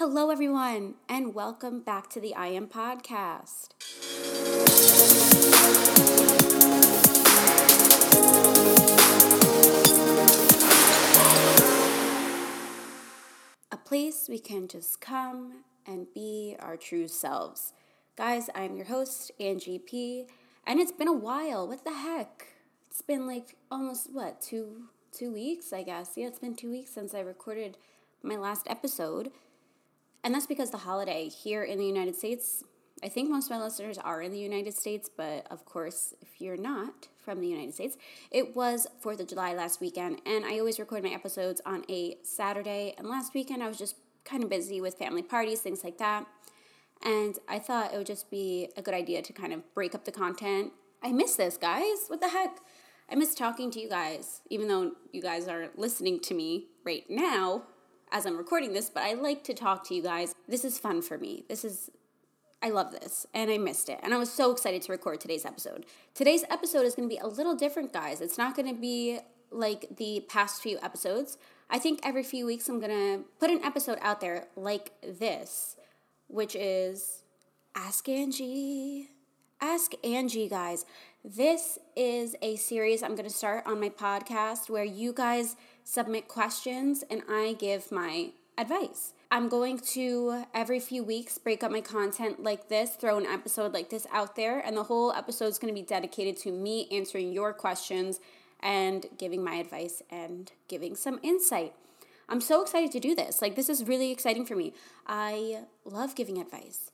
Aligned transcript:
Hello, 0.00 0.30
everyone, 0.30 0.94
and 1.10 1.34
welcome 1.34 1.80
back 1.80 2.08
to 2.08 2.20
the 2.22 2.34
I 2.34 2.46
Am 2.46 2.68
Podcast. 2.68 3.74
A 13.70 13.76
place 13.76 14.26
we 14.26 14.38
can 14.38 14.68
just 14.68 15.02
come 15.02 15.64
and 15.86 16.06
be 16.14 16.56
our 16.58 16.78
true 16.78 17.06
selves. 17.06 17.74
Guys, 18.16 18.48
I'm 18.54 18.76
your 18.76 18.86
host, 18.86 19.32
Angie 19.38 19.78
P, 19.78 20.24
and 20.66 20.80
it's 20.80 20.92
been 20.92 21.08
a 21.08 21.12
while. 21.12 21.68
What 21.68 21.84
the 21.84 21.92
heck? 21.92 22.46
It's 22.90 23.02
been 23.02 23.26
like 23.26 23.56
almost 23.70 24.08
what 24.14 24.40
two 24.40 24.84
two 25.12 25.30
weeks, 25.30 25.74
I 25.74 25.82
guess. 25.82 26.12
Yeah, 26.16 26.28
it's 26.28 26.38
been 26.38 26.56
two 26.56 26.70
weeks 26.70 26.92
since 26.92 27.12
I 27.12 27.20
recorded 27.20 27.76
my 28.22 28.36
last 28.36 28.66
episode. 28.66 29.30
And 30.22 30.34
that's 30.34 30.46
because 30.46 30.70
the 30.70 30.78
holiday 30.78 31.28
here 31.28 31.62
in 31.62 31.78
the 31.78 31.86
United 31.86 32.16
States, 32.16 32.62
I 33.02 33.08
think 33.08 33.30
most 33.30 33.50
of 33.50 33.56
my 33.56 33.62
listeners 33.62 33.96
are 33.96 34.20
in 34.20 34.32
the 34.32 34.38
United 34.38 34.74
States, 34.74 35.08
but 35.14 35.46
of 35.50 35.64
course, 35.64 36.12
if 36.20 36.40
you're 36.40 36.58
not 36.58 37.08
from 37.24 37.40
the 37.40 37.48
United 37.48 37.74
States, 37.74 37.96
it 38.30 38.54
was 38.54 38.86
4th 39.02 39.20
of 39.20 39.28
July 39.28 39.54
last 39.54 39.80
weekend, 39.80 40.20
and 40.26 40.44
I 40.44 40.58
always 40.58 40.78
record 40.78 41.02
my 41.02 41.10
episodes 41.10 41.62
on 41.64 41.84
a 41.88 42.18
Saturday. 42.22 42.94
And 42.98 43.08
last 43.08 43.32
weekend, 43.32 43.62
I 43.62 43.68
was 43.68 43.78
just 43.78 43.96
kind 44.24 44.42
of 44.42 44.50
busy 44.50 44.80
with 44.80 44.98
family 44.98 45.22
parties, 45.22 45.60
things 45.60 45.82
like 45.82 45.96
that. 45.98 46.26
And 47.02 47.38
I 47.48 47.58
thought 47.58 47.94
it 47.94 47.96
would 47.96 48.06
just 48.06 48.30
be 48.30 48.68
a 48.76 48.82
good 48.82 48.92
idea 48.92 49.22
to 49.22 49.32
kind 49.32 49.54
of 49.54 49.62
break 49.74 49.94
up 49.94 50.04
the 50.04 50.12
content. 50.12 50.72
I 51.02 51.12
miss 51.12 51.36
this, 51.36 51.56
guys. 51.56 52.04
What 52.08 52.20
the 52.20 52.28
heck? 52.28 52.58
I 53.10 53.14
miss 53.14 53.34
talking 53.34 53.70
to 53.70 53.80
you 53.80 53.88
guys, 53.88 54.42
even 54.50 54.68
though 54.68 54.92
you 55.10 55.22
guys 55.22 55.48
are 55.48 55.70
listening 55.74 56.20
to 56.20 56.34
me 56.34 56.66
right 56.84 57.04
now 57.08 57.62
as 58.12 58.26
I'm 58.26 58.36
recording 58.36 58.72
this, 58.72 58.90
but 58.90 59.02
I 59.02 59.14
like 59.14 59.44
to 59.44 59.54
talk 59.54 59.86
to 59.88 59.94
you 59.94 60.02
guys. 60.02 60.34
This 60.48 60.64
is 60.64 60.78
fun 60.78 61.02
for 61.02 61.18
me. 61.18 61.44
This 61.48 61.64
is, 61.64 61.90
I 62.62 62.70
love 62.70 62.92
this, 62.92 63.26
and 63.32 63.50
I 63.50 63.58
missed 63.58 63.88
it. 63.88 64.00
And 64.02 64.12
I 64.12 64.18
was 64.18 64.32
so 64.32 64.50
excited 64.50 64.82
to 64.82 64.92
record 64.92 65.20
today's 65.20 65.44
episode. 65.44 65.86
Today's 66.14 66.44
episode 66.50 66.84
is 66.84 66.94
going 66.94 67.08
to 67.08 67.14
be 67.14 67.20
a 67.20 67.26
little 67.26 67.54
different, 67.54 67.92
guys. 67.92 68.20
It's 68.20 68.38
not 68.38 68.56
going 68.56 68.68
to 68.68 68.80
be 68.80 69.20
like 69.50 69.96
the 69.96 70.24
past 70.28 70.62
few 70.62 70.78
episodes. 70.82 71.38
I 71.68 71.78
think 71.78 72.00
every 72.02 72.22
few 72.22 72.46
weeks 72.46 72.68
I'm 72.68 72.80
going 72.80 72.90
to 72.90 73.24
put 73.38 73.50
an 73.50 73.62
episode 73.64 73.98
out 74.02 74.20
there 74.20 74.46
like 74.56 74.92
this, 75.02 75.76
which 76.28 76.56
is 76.56 77.22
Ask 77.74 78.08
Angie. 78.08 79.08
Ask 79.60 79.92
Angie, 80.02 80.48
guys. 80.48 80.84
This 81.22 81.78
is 81.94 82.34
a 82.40 82.56
series 82.56 83.02
I'm 83.02 83.14
going 83.14 83.28
to 83.28 83.34
start 83.34 83.64
on 83.66 83.78
my 83.78 83.90
podcast 83.90 84.70
where 84.70 84.84
you 84.84 85.12
guys 85.12 85.54
submit 85.90 86.28
questions 86.28 87.02
and 87.10 87.22
I 87.28 87.56
give 87.58 87.90
my 87.90 88.30
advice. 88.56 89.12
I'm 89.32 89.48
going 89.48 89.78
to 89.94 90.44
every 90.54 90.78
few 90.78 91.02
weeks 91.02 91.36
break 91.36 91.64
up 91.64 91.72
my 91.72 91.80
content 91.80 92.42
like 92.42 92.68
this, 92.68 92.90
throw 92.90 93.18
an 93.18 93.26
episode 93.26 93.72
like 93.72 93.90
this 93.90 94.06
out 94.12 94.36
there, 94.36 94.60
and 94.60 94.76
the 94.76 94.84
whole 94.84 95.12
episode 95.12 95.46
is 95.46 95.58
going 95.58 95.74
to 95.74 95.80
be 95.80 95.86
dedicated 95.86 96.36
to 96.38 96.52
me 96.52 96.86
answering 96.92 97.32
your 97.32 97.52
questions 97.52 98.20
and 98.60 99.06
giving 99.18 99.42
my 99.42 99.54
advice 99.54 100.00
and 100.10 100.52
giving 100.68 100.94
some 100.94 101.18
insight. 101.22 101.72
I'm 102.28 102.40
so 102.40 102.62
excited 102.62 102.92
to 102.92 103.00
do 103.00 103.16
this. 103.16 103.42
Like, 103.42 103.56
this 103.56 103.68
is 103.68 103.84
really 103.84 104.12
exciting 104.12 104.46
for 104.46 104.54
me. 104.54 104.72
I 105.06 105.64
love 105.84 106.14
giving 106.14 106.38
advice 106.38 106.92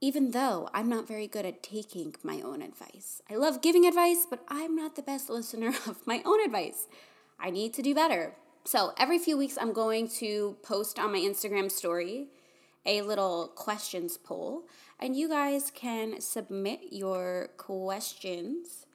even 0.00 0.32
though 0.32 0.68
I'm 0.74 0.90
not 0.90 1.08
very 1.08 1.26
good 1.26 1.46
at 1.46 1.62
taking 1.62 2.14
my 2.22 2.42
own 2.42 2.60
advice. 2.60 3.22
I 3.30 3.36
love 3.36 3.62
giving 3.62 3.86
advice, 3.86 4.26
but 4.28 4.44
I'm 4.48 4.76
not 4.76 4.94
the 4.94 5.02
best 5.02 5.30
listener 5.30 5.68
of 5.86 6.06
my 6.06 6.22
own 6.24 6.44
advice. 6.44 6.86
I 7.38 7.50
need 7.50 7.74
to 7.74 7.82
do 7.82 7.94
better. 7.94 8.34
So 8.64 8.92
every 8.98 9.18
few 9.18 9.36
weeks, 9.38 9.56
I'm 9.60 9.72
going 9.72 10.08
to 10.20 10.56
post 10.62 10.98
on 10.98 11.12
my 11.12 11.18
Instagram 11.18 11.70
story 11.70 12.28
a 12.84 13.02
little 13.02 13.48
questions 13.54 14.16
poll, 14.16 14.64
and 14.98 15.16
you 15.16 15.28
guys 15.28 15.72
can 15.74 16.20
submit 16.20 16.80
your 16.90 17.50
questions, 17.56 18.86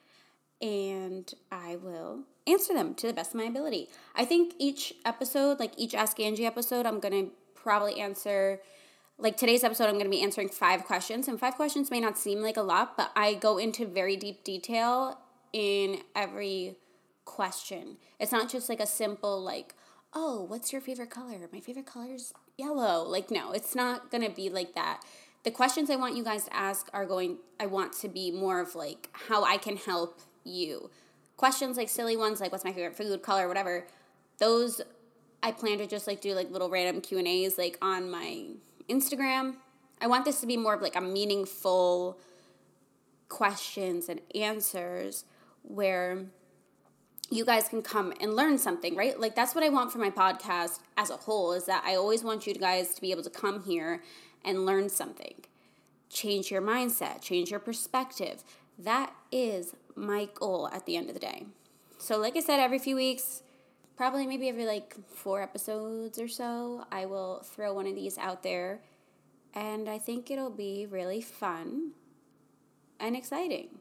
and 0.62 1.34
I 1.51 1.75
will 1.75 2.24
answer 2.47 2.74
them 2.74 2.96
to 2.96 3.07
the 3.07 3.13
best 3.13 3.31
of 3.31 3.40
my 3.40 3.46
ability. 3.46 3.90
I 4.16 4.25
think 4.25 4.53
each 4.57 4.94
episode, 5.06 5.59
like 5.59 5.74
each 5.78 5.94
Ask 5.94 6.19
Angie 6.19 6.46
episode, 6.46 6.85
I'm 6.85 7.00
to 7.01 7.31
probably 7.53 8.00
answer 8.00 8.62
like 9.18 9.38
today's 9.38 9.63
episode, 9.63 9.85
I'm 9.85 9.94
going 9.94 10.06
to 10.06 10.09
be 10.09 10.24
answering 10.24 10.50
five 10.50 10.85
questions, 10.85 11.28
and 11.28 11.40
five 11.40 11.56
questions 11.56 11.91
may 11.91 12.00
not 12.00 12.18
seem 12.18 12.41
like 12.41 12.57
a 12.57 12.63
lot, 12.63 12.97
but 12.97 13.12
I 13.16 13.35
go 13.35 13.57
into 13.57 13.85
very 13.85 14.16
deep 14.16 14.44
detail 14.44 15.19
in 15.53 16.00
every 16.16 16.78
question. 17.25 17.97
It's 18.19 18.31
not 18.31 18.49
just 18.49 18.69
like 18.69 18.79
a 18.79 18.87
simple, 18.87 19.41
like, 19.41 19.75
oh, 20.13 20.43
what's 20.47 20.71
your 20.71 20.81
favorite 20.81 21.09
color? 21.09 21.37
My 21.51 21.59
favorite 21.59 21.85
color 21.85 22.13
is 22.13 22.33
yellow. 22.57 23.03
Like, 23.03 23.31
no, 23.31 23.51
it's 23.51 23.75
not 23.75 24.11
going 24.11 24.23
to 24.23 24.29
be 24.29 24.49
like 24.49 24.75
that. 24.75 25.01
The 25.43 25.51
questions 25.51 25.89
I 25.89 25.95
want 25.95 26.15
you 26.15 26.23
guys 26.23 26.45
to 26.45 26.55
ask 26.55 26.89
are 26.93 27.05
going, 27.05 27.37
I 27.59 27.65
want 27.65 27.93
to 27.93 28.07
be 28.07 28.31
more 28.31 28.59
of 28.59 28.75
like 28.75 29.09
how 29.13 29.43
I 29.43 29.57
can 29.57 29.77
help 29.77 30.19
you. 30.43 30.89
Questions 31.37 31.77
like 31.77 31.89
silly 31.89 32.15
ones, 32.15 32.39
like 32.39 32.51
what's 32.51 32.63
my 32.63 32.73
favorite 32.73 32.95
food, 32.95 33.23
color, 33.23 33.47
whatever, 33.47 33.88
those 34.38 34.81
I 35.43 35.51
plan 35.51 35.79
to 35.79 35.88
just 35.88 36.05
like 36.05 36.21
do 36.21 36.33
like 36.35 36.51
little 36.51 36.69
random 36.69 37.01
Q 37.01 37.17
and 37.17 37.27
A's 37.27 37.57
like 37.57 37.77
on 37.81 38.11
my 38.11 38.45
Instagram. 38.89 39.55
I 39.99 40.07
want 40.07 40.25
this 40.25 40.41
to 40.41 40.47
be 40.47 40.57
more 40.57 40.75
of 40.75 40.81
like 40.81 40.95
a 40.95 41.01
meaningful 41.01 42.19
questions 43.29 44.09
and 44.09 44.21
answers 44.35 45.25
where 45.63 46.25
you 47.31 47.46
guys 47.46 47.69
can 47.69 47.81
come 47.81 48.14
and 48.19 48.36
learn 48.36 48.58
something, 48.58 48.96
right? 48.96 49.18
Like 49.19 49.36
that's 49.36 49.56
what 49.56 49.64
I 49.64 49.69
want 49.69 49.92
for 49.92 50.00
my 50.00 50.09
podcast 50.09 50.80
as 50.97 51.09
a 51.09 51.16
whole 51.16 51.53
is 51.53 51.66
that 51.66 51.81
I 51.86 51.96
always 51.96 52.24
want 52.24 52.46
you 52.46 52.53
guys 52.53 52.94
to 52.94 53.02
be 53.02 53.12
able 53.12 53.24
to 53.24 53.30
come 53.30 53.64
here 53.64 54.03
and 54.44 54.66
learn 54.66 54.90
something. 54.90 55.36
Change 56.09 56.52
your 56.52 56.62
mindset, 56.62 57.22
change 57.22 57.50
your 57.50 57.62
perspective. 57.62 58.44
That 58.78 59.14
is 59.31 59.74
my 59.96 60.28
goal 60.34 60.69
at 60.74 60.86
the 60.86 60.97
end 60.97 61.08
of 61.08 61.14
the 61.14 61.22
day. 61.22 61.46
So 61.97 62.18
like 62.18 62.36
I 62.36 62.42
said 62.42 62.59
every 62.59 62.80
few 62.80 62.97
weeks, 62.97 63.44
probably 63.96 64.28
maybe 64.28 64.50
every 64.50 64.66
like 64.66 64.96
four 65.08 65.42
episodes 65.42 66.19
or 66.19 66.28
so, 66.28 66.86
I 66.92 67.06
will 67.06 67.44
throw 67.46 67.74
one 67.74 67.88
of 67.88 67.96
these 67.96 68.18
out 68.18 68.44
there. 68.44 68.81
And 69.53 69.88
I 69.88 70.00
think 70.00 70.30
it'll 70.30 70.50
be 70.50 70.86
really 70.90 71.22
fun 71.22 71.92
and 73.00 73.16
exciting. 73.16 73.80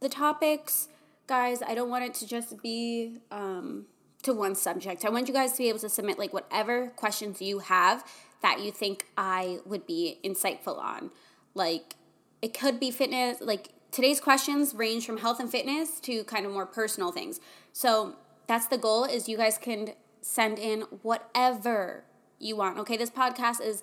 The 0.00 0.08
topics, 0.08 0.88
guys, 1.26 1.62
I 1.62 1.74
don't 1.74 1.90
want 1.90 2.04
it 2.04 2.14
to 2.14 2.26
just 2.26 2.62
be 2.62 3.18
um, 3.30 3.86
to 4.22 4.32
one 4.32 4.54
subject. 4.54 5.04
I 5.04 5.10
want 5.10 5.28
you 5.28 5.34
guys 5.34 5.52
to 5.52 5.58
be 5.58 5.68
able 5.68 5.78
to 5.80 5.88
submit 5.88 6.18
like 6.18 6.32
whatever 6.32 6.88
questions 6.88 7.40
you 7.40 7.60
have 7.60 8.04
that 8.42 8.60
you 8.60 8.70
think 8.70 9.06
I 9.16 9.58
would 9.64 9.86
be 9.86 10.18
insightful 10.24 10.78
on. 10.78 11.10
Like, 11.54 11.96
it 12.42 12.58
could 12.58 12.78
be 12.78 12.90
fitness, 12.90 13.38
like, 13.40 13.70
today's 13.90 14.20
questions 14.20 14.74
range 14.74 15.06
from 15.06 15.18
health 15.18 15.40
and 15.40 15.50
fitness 15.50 15.98
to 16.00 16.24
kind 16.24 16.44
of 16.44 16.52
more 16.52 16.66
personal 16.66 17.10
things. 17.10 17.40
So, 17.72 18.16
that's 18.46 18.66
the 18.66 18.76
goal 18.76 19.04
is 19.04 19.28
you 19.28 19.38
guys 19.38 19.56
can 19.56 19.92
send 20.20 20.58
in 20.58 20.82
whatever 21.02 22.04
you 22.38 22.56
want. 22.56 22.78
Okay, 22.78 22.98
this 22.98 23.10
podcast 23.10 23.62
is 23.62 23.82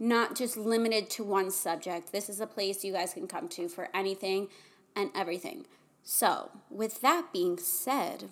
not 0.00 0.34
just 0.34 0.56
limited 0.56 1.08
to 1.10 1.22
one 1.22 1.50
subject. 1.50 2.10
This 2.10 2.28
is 2.28 2.40
a 2.40 2.46
place 2.46 2.84
you 2.84 2.92
guys 2.92 3.14
can 3.14 3.28
come 3.28 3.48
to 3.50 3.68
for 3.68 3.88
anything 3.94 4.48
and 4.96 5.10
everything. 5.14 5.66
So, 6.04 6.50
with 6.68 7.00
that 7.00 7.32
being 7.32 7.56
said, 7.56 8.28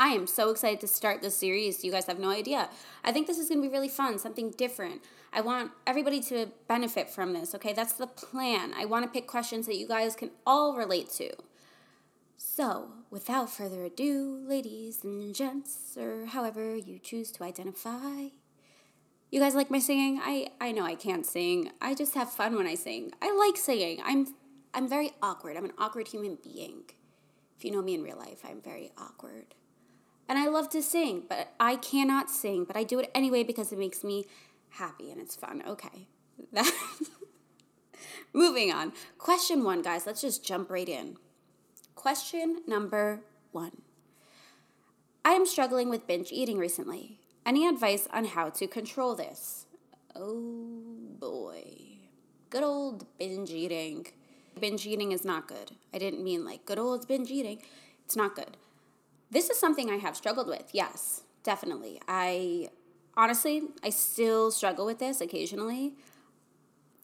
I 0.00 0.08
am 0.08 0.26
so 0.26 0.50
excited 0.50 0.80
to 0.80 0.88
start 0.88 1.22
this 1.22 1.36
series. 1.36 1.84
You 1.84 1.92
guys 1.92 2.06
have 2.06 2.18
no 2.18 2.30
idea. 2.30 2.68
I 3.04 3.12
think 3.12 3.28
this 3.28 3.38
is 3.38 3.48
going 3.48 3.62
to 3.62 3.68
be 3.68 3.72
really 3.72 3.88
fun, 3.88 4.18
something 4.18 4.50
different. 4.50 5.00
I 5.32 5.42
want 5.42 5.70
everybody 5.86 6.20
to 6.22 6.48
benefit 6.66 7.08
from 7.08 7.34
this, 7.34 7.54
okay? 7.54 7.72
That's 7.72 7.92
the 7.92 8.08
plan. 8.08 8.74
I 8.76 8.84
want 8.84 9.04
to 9.04 9.10
pick 9.10 9.28
questions 9.28 9.66
that 9.66 9.76
you 9.76 9.86
guys 9.86 10.16
can 10.16 10.32
all 10.44 10.74
relate 10.76 11.08
to. 11.12 11.30
So, 12.36 12.88
without 13.10 13.48
further 13.48 13.84
ado, 13.84 14.42
ladies 14.44 15.04
and 15.04 15.32
gents, 15.32 15.96
or 15.96 16.26
however 16.26 16.74
you 16.74 16.98
choose 16.98 17.30
to 17.32 17.44
identify, 17.44 18.30
you 19.30 19.40
guys 19.40 19.54
like 19.54 19.70
my 19.70 19.78
singing? 19.78 20.20
I, 20.20 20.48
I 20.60 20.72
know 20.72 20.84
I 20.84 20.96
can't 20.96 21.24
sing. 21.24 21.70
I 21.80 21.94
just 21.94 22.14
have 22.14 22.30
fun 22.30 22.56
when 22.56 22.66
I 22.66 22.74
sing. 22.74 23.12
I 23.22 23.32
like 23.34 23.56
singing. 23.56 24.02
I'm 24.04 24.26
I'm 24.74 24.88
very 24.88 25.12
awkward. 25.22 25.56
I'm 25.56 25.64
an 25.64 25.72
awkward 25.78 26.08
human 26.08 26.38
being. 26.42 26.84
If 27.56 27.64
you 27.64 27.70
know 27.70 27.82
me 27.82 27.94
in 27.94 28.02
real 28.02 28.18
life, 28.18 28.40
I'm 28.48 28.60
very 28.60 28.90
awkward. 28.96 29.54
And 30.28 30.38
I 30.38 30.48
love 30.48 30.70
to 30.70 30.82
sing, 30.82 31.24
but 31.28 31.52
I 31.60 31.76
cannot 31.76 32.30
sing, 32.30 32.64
but 32.64 32.76
I 32.76 32.84
do 32.84 32.98
it 32.98 33.10
anyway 33.14 33.42
because 33.42 33.72
it 33.72 33.78
makes 33.78 34.02
me 34.02 34.26
happy 34.70 35.10
and 35.10 35.20
it's 35.20 35.36
fun. 35.36 35.62
Okay. 35.66 36.08
That 36.52 36.70
Moving 38.32 38.72
on. 38.72 38.92
Question 39.18 39.62
1, 39.62 39.82
guys. 39.82 40.06
Let's 40.06 40.22
just 40.22 40.44
jump 40.44 40.70
right 40.70 40.88
in. 40.88 41.16
Question 41.94 42.62
number 42.66 43.20
one 43.52 43.82
I 45.24 45.32
am 45.32 45.46
struggling 45.46 45.88
with 45.88 46.06
binge 46.06 46.32
eating 46.32 46.58
recently. 46.58 47.20
Any 47.44 47.66
advice 47.66 48.08
on 48.12 48.24
how 48.24 48.50
to 48.50 48.66
control 48.66 49.14
this? 49.14 49.66
Oh 50.16 50.82
boy. 51.18 51.64
Good 52.50 52.62
old 52.62 53.06
binge 53.18 53.50
eating. 53.50 54.06
Binge 54.60 54.86
eating 54.86 55.12
is 55.12 55.24
not 55.24 55.48
good. 55.48 55.72
I 55.92 55.98
didn't 55.98 56.22
mean 56.22 56.44
like 56.44 56.64
good 56.64 56.78
old 56.78 57.08
binge 57.08 57.30
eating. 57.30 57.58
It's 58.04 58.16
not 58.16 58.36
good. 58.36 58.56
This 59.30 59.48
is 59.50 59.58
something 59.58 59.90
I 59.90 59.96
have 59.96 60.16
struggled 60.16 60.46
with. 60.46 60.70
Yes, 60.72 61.22
definitely. 61.42 62.00
I 62.06 62.68
honestly, 63.16 63.62
I 63.82 63.90
still 63.90 64.50
struggle 64.50 64.86
with 64.86 64.98
this 64.98 65.20
occasionally. 65.20 65.94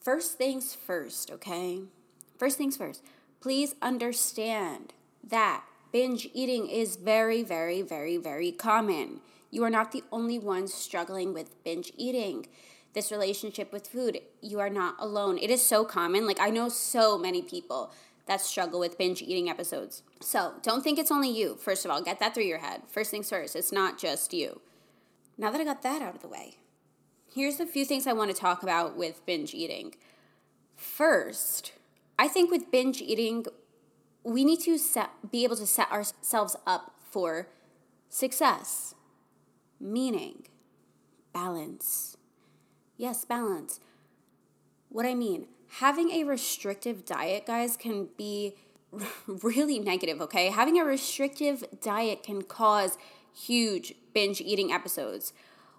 First 0.01 0.39
things 0.39 0.75
first, 0.75 1.31
okay? 1.31 1.81
First 2.39 2.59
things 2.59 2.77
first. 2.77 3.03
Please 3.41 3.75
understand 3.83 4.93
that 5.23 5.65
binge 5.93 6.29
eating 6.35 6.69
is 6.69 6.97
very, 6.97 7.43
very, 7.43 7.83
very, 7.83 8.17
very 8.17 8.53
common. 8.53 9.21
You 9.51 9.65
are 9.65 9.71
not 9.71 9.93
the 9.93 10.05
only 10.13 10.39
ones 10.39 10.75
struggling 10.75 11.33
with 11.33 11.63
binge 11.65 11.93
eating. 11.97 12.47
This 12.99 13.13
relationship 13.13 13.73
with 13.73 13.87
food, 13.87 14.19
you 14.41 14.59
are 14.59 14.69
not 14.69 14.97
alone. 14.99 15.39
It 15.39 15.51
is 15.51 15.65
so 15.65 15.85
common. 15.85 16.27
Like, 16.27 16.41
I 16.41 16.51
know 16.51 16.69
so 16.69 17.17
many 17.17 17.43
people 17.43 17.93
that 18.27 18.41
struggle 18.41 18.81
with 18.81 18.99
binge 18.99 19.23
eating 19.23 19.49
episodes. 19.49 20.03
So, 20.21 20.55
don't 20.65 20.83
think 20.83 20.99
it's 20.99 21.13
only 21.13 21.31
you. 21.31 21.55
First 21.55 21.85
of 21.85 21.93
all, 21.93 22.03
get 22.03 22.19
that 22.19 22.35
through 22.35 22.47
your 22.47 22.59
head. 22.59 22.83
First 22.89 23.13
things 23.13 23.29
first, 23.29 23.55
it's 23.55 23.71
not 23.71 24.01
just 24.01 24.35
you. 24.35 24.61
Now 25.37 25.53
that 25.53 25.61
I 25.61 25.65
got 25.65 25.83
that 25.83 26.03
out 26.03 26.17
of 26.17 26.23
the 26.23 26.29
way, 26.29 26.57
here's 27.33 27.61
a 27.61 27.67
few 27.67 27.85
things 27.85 28.09
I 28.09 28.15
want 28.15 28.35
to 28.35 28.37
talk 28.37 28.65
about 28.65 28.97
with 28.97 29.25
binge 29.25 29.55
eating. 29.55 29.95
First, 30.75 31.75
I 32.19 32.27
think 32.27 32.51
with 32.51 32.73
binge 32.73 33.01
eating, 33.01 33.47
we 34.25 34.45
need 34.45 34.59
to 34.63 34.77
set, 34.77 35.31
be 35.31 35.45
able 35.45 35.55
to 35.55 35.69
set 35.69 35.93
ourselves 35.93 36.57
up 36.67 36.97
for 37.13 37.47
success, 38.09 38.97
meaning 39.79 40.49
balance. 41.33 42.18
Yes, 42.99 43.25
balance. 43.25 43.79
What 44.89 45.07
I 45.07 45.15
mean, 45.15 45.47
having 45.79 46.11
a 46.11 46.25
restrictive 46.25 47.05
diet, 47.05 47.47
guys, 47.47 47.77
can 47.77 48.09
be 48.19 48.57
really 49.27 49.79
negative, 49.79 50.21
okay? 50.21 50.49
Having 50.49 50.81
a 50.81 50.85
restrictive 50.85 51.65
diet 51.81 52.25
can 52.25 52.43
cause 52.43 52.99
huge 53.33 53.95
binge 54.13 54.41
eating 54.41 54.73
episodes. 54.73 55.33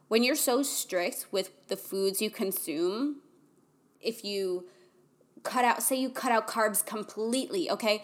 When 0.08 0.24
you're 0.24 0.36
so 0.36 0.64
strict 0.64 1.28
with 1.30 1.68
the 1.68 1.76
foods 1.76 2.22
you 2.22 2.30
consume, 2.30 3.18
if 4.00 4.24
you 4.24 4.70
cut 5.44 5.66
out, 5.66 5.84
say 5.84 5.98
you 5.98 6.10
cut 6.10 6.32
out 6.32 6.48
carbs 6.48 6.86
completely, 6.86 7.70
okay? 7.70 8.04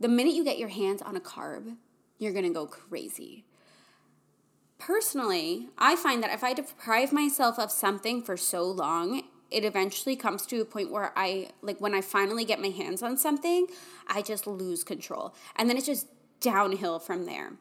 The 0.00 0.08
minute 0.08 0.34
you 0.34 0.42
get 0.42 0.58
your 0.58 0.68
hands 0.68 1.02
on 1.02 1.14
a 1.14 1.20
carb, 1.20 1.76
you're 2.18 2.32
gonna 2.32 2.50
go 2.50 2.66
crazy. 2.66 3.44
Personally, 4.80 5.68
I 5.78 5.94
find 5.94 6.22
that 6.22 6.32
if 6.32 6.42
I 6.42 6.54
deprive 6.54 7.12
myself 7.12 7.58
of 7.58 7.70
something 7.70 8.22
for 8.22 8.36
so 8.36 8.64
long, 8.64 9.22
it 9.50 9.64
eventually 9.64 10.16
comes 10.16 10.46
to 10.46 10.60
a 10.60 10.64
point 10.64 10.90
where 10.90 11.12
I, 11.14 11.50
like, 11.60 11.80
when 11.80 11.94
I 11.94 12.00
finally 12.00 12.46
get 12.46 12.60
my 12.60 12.68
hands 12.68 13.02
on 13.02 13.18
something, 13.18 13.66
I 14.08 14.22
just 14.22 14.46
lose 14.46 14.82
control. 14.82 15.34
And 15.54 15.68
then 15.68 15.76
it's 15.76 15.86
just 15.86 16.06
downhill 16.40 16.98
from 16.98 17.26
there. 17.26 17.52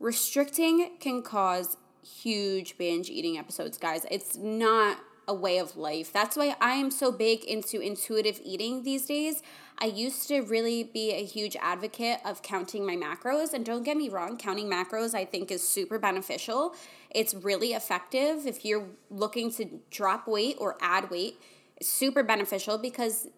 Restricting 0.00 0.96
can 1.00 1.22
cause 1.22 1.76
huge 2.02 2.78
binge 2.78 3.10
eating 3.10 3.36
episodes, 3.36 3.76
guys. 3.76 4.06
It's 4.10 4.36
not 4.36 4.98
a 5.26 5.34
way 5.34 5.58
of 5.58 5.76
life. 5.76 6.12
That's 6.12 6.36
why 6.36 6.56
I 6.60 6.74
am 6.74 6.90
so 6.90 7.10
big 7.12 7.44
into 7.44 7.80
intuitive 7.80 8.40
eating 8.44 8.82
these 8.82 9.06
days. 9.06 9.42
I 9.78 9.86
used 9.86 10.28
to 10.28 10.40
really 10.42 10.84
be 10.84 11.12
a 11.12 11.24
huge 11.24 11.56
advocate 11.60 12.20
of 12.24 12.42
counting 12.42 12.86
my 12.86 12.96
macros. 12.96 13.52
And 13.52 13.64
don't 13.64 13.82
get 13.82 13.96
me 13.96 14.08
wrong, 14.08 14.36
counting 14.36 14.70
macros 14.70 15.14
I 15.14 15.24
think 15.24 15.50
is 15.50 15.66
super 15.66 15.98
beneficial. 15.98 16.74
It's 17.10 17.34
really 17.34 17.72
effective 17.72 18.46
if 18.46 18.64
you're 18.64 18.86
looking 19.10 19.50
to 19.52 19.80
drop 19.90 20.28
weight 20.28 20.56
or 20.58 20.76
add 20.80 21.10
weight. 21.10 21.40
It's 21.76 21.88
super 21.88 22.22
beneficial 22.22 22.78
because 22.78 23.28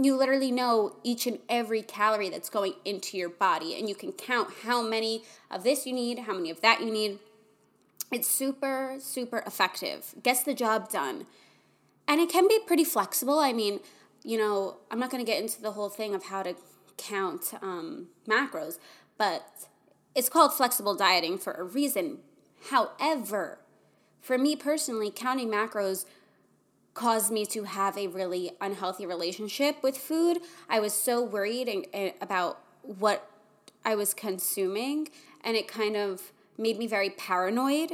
you 0.00 0.16
literally 0.16 0.50
know 0.50 0.96
each 1.02 1.26
and 1.26 1.38
every 1.48 1.82
calorie 1.82 2.30
that's 2.30 2.48
going 2.48 2.74
into 2.84 3.18
your 3.18 3.28
body 3.28 3.78
and 3.78 3.88
you 3.88 3.94
can 3.94 4.12
count 4.12 4.48
how 4.64 4.80
many 4.80 5.22
of 5.50 5.64
this 5.64 5.86
you 5.86 5.92
need, 5.92 6.20
how 6.20 6.32
many 6.32 6.50
of 6.50 6.62
that 6.62 6.80
you 6.80 6.90
need 6.90 7.18
it's 8.12 8.28
super, 8.28 8.96
super 8.98 9.42
effective, 9.46 10.14
gets 10.22 10.42
the 10.42 10.54
job 10.54 10.90
done. 10.90 11.26
And 12.06 12.20
it 12.20 12.28
can 12.28 12.46
be 12.46 12.58
pretty 12.66 12.84
flexible. 12.84 13.38
I 13.38 13.52
mean, 13.52 13.80
you 14.22 14.36
know, 14.36 14.76
I'm 14.90 14.98
not 14.98 15.10
going 15.10 15.24
to 15.24 15.30
get 15.30 15.42
into 15.42 15.60
the 15.60 15.72
whole 15.72 15.88
thing 15.88 16.14
of 16.14 16.24
how 16.24 16.42
to 16.42 16.54
count 16.96 17.54
um, 17.62 18.08
macros, 18.28 18.78
but 19.16 19.66
it's 20.14 20.28
called 20.28 20.52
flexible 20.52 20.94
dieting 20.94 21.38
for 21.38 21.52
a 21.54 21.64
reason. 21.64 22.18
However, 22.70 23.58
for 24.20 24.38
me 24.38 24.54
personally, 24.56 25.10
counting 25.10 25.48
macros 25.48 26.04
caused 26.94 27.32
me 27.32 27.46
to 27.46 27.64
have 27.64 27.96
a 27.96 28.06
really 28.06 28.52
unhealthy 28.60 29.06
relationship 29.06 29.82
with 29.82 29.96
food. 29.96 30.38
I 30.68 30.78
was 30.78 30.92
so 30.92 31.22
worried 31.22 31.68
and, 31.68 31.86
and 31.94 32.12
about 32.20 32.60
what 32.82 33.28
I 33.84 33.94
was 33.94 34.12
consuming, 34.12 35.08
and 35.42 35.56
it 35.56 35.66
kind 35.66 35.96
of 35.96 36.32
made 36.58 36.78
me 36.78 36.86
very 36.86 37.10
paranoid. 37.10 37.92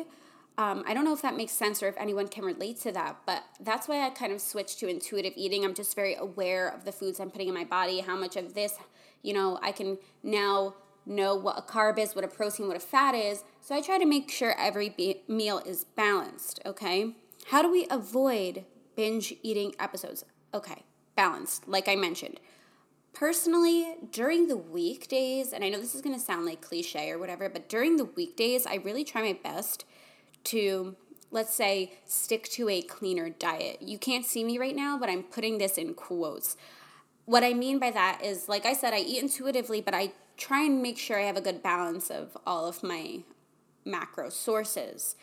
Um, 0.57 0.83
I 0.89 0.95
don't 0.95 1.05
know 1.05 1.13
if 1.13 1.23
that 1.23 1.37
makes 1.37 1.53
sense 1.53 1.83
or 1.83 1.89
if 1.89 1.97
anyone 1.97 2.27
can 2.27 2.45
relate 2.45 2.81
to 2.81 2.93
that, 2.93 3.19
but 3.27 3.45
that's 3.61 3.87
why 3.87 4.05
I 4.05 4.11
kind 4.11 4.33
of 4.33 4.41
switched 4.41 4.81
to 4.81 4.89
intuitive 4.89 5.33
eating. 5.37 5.65
I'm 5.65 5.75
just 5.75 5.95
very 5.95 6.17
aware 6.17 6.69
of 6.69 6.85
the 6.85 6.91
foods 6.91 7.21
I'm 7.21 7.31
putting 7.31 7.49
in 7.49 7.55
my 7.55 7.65
body, 7.65 8.01
how 8.01 8.17
much 8.17 8.35
of 8.37 8.55
this, 8.55 8.75
you 9.23 9.33
know, 9.33 9.59
I 9.63 9.71
can 9.71 9.99
now 10.25 10.75
know 11.07 11.37
what 11.37 11.59
a 11.59 11.63
carb 11.63 11.99
is, 11.99 12.15
what 12.15 12.25
a 12.25 12.29
protein, 12.29 12.67
what 12.67 12.77
a 12.77 12.81
fat 12.81 13.15
is. 13.15 13.45
So 13.61 13.75
I 13.75 13.81
try 13.81 13.99
to 13.99 14.05
make 14.05 14.31
sure 14.31 14.55
every 14.59 14.89
be- 14.89 15.23
meal 15.29 15.61
is 15.65 15.85
balanced, 15.85 16.61
okay? 16.67 17.15
How 17.47 17.63
do 17.63 17.71
we 17.71 17.87
avoid 17.89 18.65
binge 18.97 19.35
eating 19.45 19.75
episodes? 19.79 20.25
Okay, 20.53 20.83
balanced, 21.15 21.69
like 21.69 21.89
I 21.89 21.95
mentioned. 21.95 22.41
Personally, 23.19 23.97
during 24.13 24.47
the 24.47 24.57
weekdays, 24.57 25.53
and 25.53 25.65
I 25.65 25.71
know 25.71 25.81
this 25.81 25.97
is 25.97 26.03
gonna 26.03 26.21
sound 26.21 26.47
like 26.47 26.61
cliche 26.61 27.11
or 27.11 27.19
whatever, 27.19 27.49
but 27.49 27.69
during 27.69 27.97
the 27.97 28.05
weekdays, 28.05 28.65
I 28.65 28.77
really 28.77 29.03
try 29.03 29.23
my 29.23 29.37
best 29.43 29.85
to, 30.45 30.95
let's 31.33 31.53
say, 31.53 31.95
stick 32.07 32.45
to 32.51 32.69
a 32.69 32.81
cleaner 32.81 33.29
diet. 33.29 33.83
You 33.83 33.99
can't 33.99 34.25
see 34.25 34.45
me 34.45 34.57
right 34.57 34.77
now, 34.77 34.97
but 34.97 35.09
I'm 35.09 35.25
putting 35.25 35.59
this 35.59 35.79
in 35.79 35.95
quotes. 35.95 36.57
What 37.25 37.43
I 37.43 37.55
mean 37.55 37.81
by 37.81 37.91
that 37.91 38.21
is, 38.23 38.49
like 38.49 38.65
I 38.65 38.73
said, 38.73 38.95
I 38.95 39.01
eat 39.01 39.21
intuitively, 39.21 39.81
but 39.81 39.95
I 39.95 40.13
try 40.37 40.63
and 40.63 40.81
make 40.81 40.97
sure 40.97 41.19
I 41.19 41.25
have 41.25 41.37
a 41.37 41.41
good 41.41 41.61
balance 41.61 42.13
of 42.13 42.37
all 42.47 42.67
of 42.67 42.85
my 42.85 43.23
macro 43.85 44.29
sources. 44.29 45.17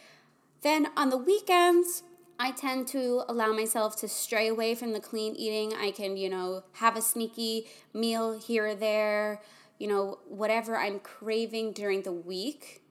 Then 0.63 0.87
on 0.97 1.11
the 1.11 1.17
weekends, 1.17 2.03
I 2.37 2.51
tend 2.51 2.87
to 2.89 3.23
allow 3.29 3.53
myself 3.53 3.95
to 3.97 4.07
stray 4.07 4.47
away 4.47 4.75
from 4.75 4.91
the 4.93 4.99
clean 4.99 5.35
eating. 5.35 5.73
I 5.73 5.91
can, 5.91 6.17
you 6.17 6.29
know, 6.29 6.63
have 6.73 6.97
a 6.97 7.01
sneaky 7.01 7.67
meal 7.93 8.37
here 8.37 8.67
or 8.67 8.75
there, 8.75 9.41
you 9.79 9.87
know, 9.87 10.19
whatever 10.27 10.77
I'm 10.77 10.99
craving 10.99 11.71
during 11.73 12.03
the 12.03 12.11
week, 12.11 12.81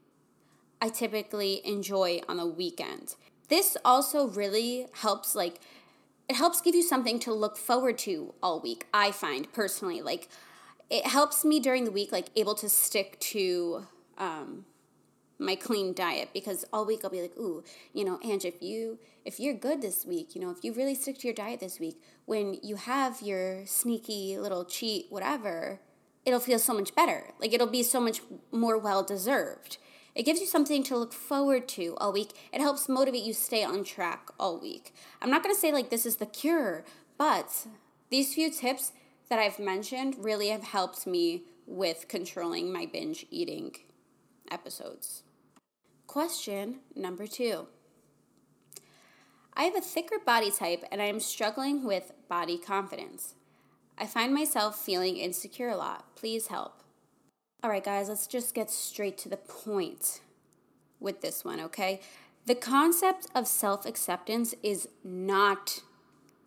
I 0.81 0.89
typically 0.89 1.61
enjoy 1.65 2.21
on 2.27 2.37
the 2.37 2.45
weekend. 2.45 3.15
This 3.47 3.77
also 3.85 4.27
really 4.27 4.87
helps, 4.93 5.35
like, 5.35 5.61
it 6.27 6.35
helps 6.35 6.61
give 6.61 6.73
you 6.73 6.81
something 6.81 7.19
to 7.19 7.33
look 7.33 7.57
forward 7.57 7.99
to 7.99 8.33
all 8.41 8.59
week, 8.59 8.87
I 8.93 9.11
find 9.11 9.51
personally. 9.53 10.01
Like, 10.01 10.27
it 10.89 11.05
helps 11.05 11.45
me 11.45 11.59
during 11.59 11.85
the 11.85 11.91
week, 11.91 12.11
like, 12.11 12.29
able 12.35 12.55
to 12.55 12.69
stick 12.69 13.19
to, 13.19 13.85
um, 14.17 14.65
my 15.37 15.55
clean 15.55 15.93
diet 15.93 16.29
because 16.33 16.65
all 16.71 16.85
week 16.85 17.01
I'll 17.03 17.09
be 17.09 17.21
like, 17.21 17.37
ooh, 17.37 17.63
you 17.93 18.05
know, 18.05 18.19
Ange, 18.23 18.45
if 18.45 18.61
you 18.61 18.99
if 19.25 19.39
you're 19.39 19.53
good 19.53 19.81
this 19.81 20.05
week, 20.05 20.35
you 20.35 20.41
know, 20.41 20.51
if 20.51 20.63
you 20.63 20.71
really 20.71 20.95
stick 20.95 21.17
to 21.19 21.27
your 21.27 21.33
diet 21.33 21.59
this 21.59 21.79
week, 21.79 22.01
when 22.25 22.57
you 22.61 22.75
have 22.75 23.21
your 23.21 23.65
sneaky 23.65 24.37
little 24.37 24.65
cheat, 24.65 25.07
whatever, 25.09 25.79
it'll 26.25 26.39
feel 26.39 26.59
so 26.59 26.73
much 26.73 26.93
better. 26.95 27.31
Like 27.39 27.53
it'll 27.53 27.67
be 27.67 27.83
so 27.83 27.99
much 27.99 28.21
more 28.51 28.77
well 28.77 29.03
deserved. 29.03 29.77
It 30.13 30.23
gives 30.23 30.39
you 30.39 30.47
something 30.47 30.83
to 30.83 30.97
look 30.97 31.11
forward 31.11 31.67
to 31.69 31.97
all 31.97 32.13
week. 32.13 32.29
It 32.53 32.61
helps 32.61 32.87
motivate 32.87 33.23
you 33.23 33.33
stay 33.33 33.63
on 33.63 33.83
track 33.83 34.29
all 34.39 34.59
week. 34.59 34.93
I'm 35.21 35.29
not 35.29 35.43
gonna 35.43 35.55
say 35.55 35.73
like 35.73 35.89
this 35.89 36.05
is 36.05 36.17
the 36.17 36.25
cure, 36.25 36.85
but 37.17 37.67
these 38.09 38.33
few 38.33 38.49
tips 38.49 38.93
that 39.29 39.39
I've 39.39 39.59
mentioned 39.59 40.15
really 40.19 40.49
have 40.49 40.63
helped 40.63 41.05
me 41.05 41.43
with 41.67 42.07
controlling 42.07 42.71
my 42.71 42.85
binge 42.85 43.25
eating 43.31 43.75
episodes. 44.51 45.23
Question 46.07 46.79
number 46.95 47.27
two 47.27 47.67
I 49.53 49.63
have 49.63 49.75
a 49.75 49.81
thicker 49.81 50.17
body 50.25 50.51
type 50.51 50.83
and 50.91 51.01
I 51.01 51.05
am 51.05 51.19
struggling 51.19 51.83
with 51.85 52.11
body 52.27 52.57
confidence. 52.57 53.35
I 53.97 54.05
find 54.05 54.33
myself 54.33 54.77
feeling 54.77 55.17
insecure 55.17 55.69
a 55.69 55.77
lot. 55.77 56.15
Please 56.15 56.47
help. 56.47 56.83
All 57.63 57.69
right, 57.69 57.83
guys, 57.83 58.09
let's 58.09 58.27
just 58.27 58.53
get 58.53 58.69
straight 58.69 59.17
to 59.19 59.29
the 59.29 59.37
point 59.37 60.19
with 60.99 61.21
this 61.21 61.45
one, 61.45 61.59
okay? 61.61 62.01
The 62.45 62.55
concept 62.55 63.27
of 63.33 63.47
self 63.47 63.85
acceptance 63.85 64.53
is 64.61 64.87
not 65.03 65.81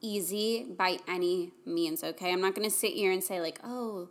easy 0.00 0.65
by 0.65 0.99
any 1.09 1.53
means, 1.67 2.05
okay? 2.05 2.33
I'm 2.33 2.41
not 2.41 2.55
gonna 2.55 2.71
sit 2.71 2.93
here 2.93 3.11
and 3.11 3.25
say, 3.25 3.41
like, 3.41 3.59
oh, 3.65 4.11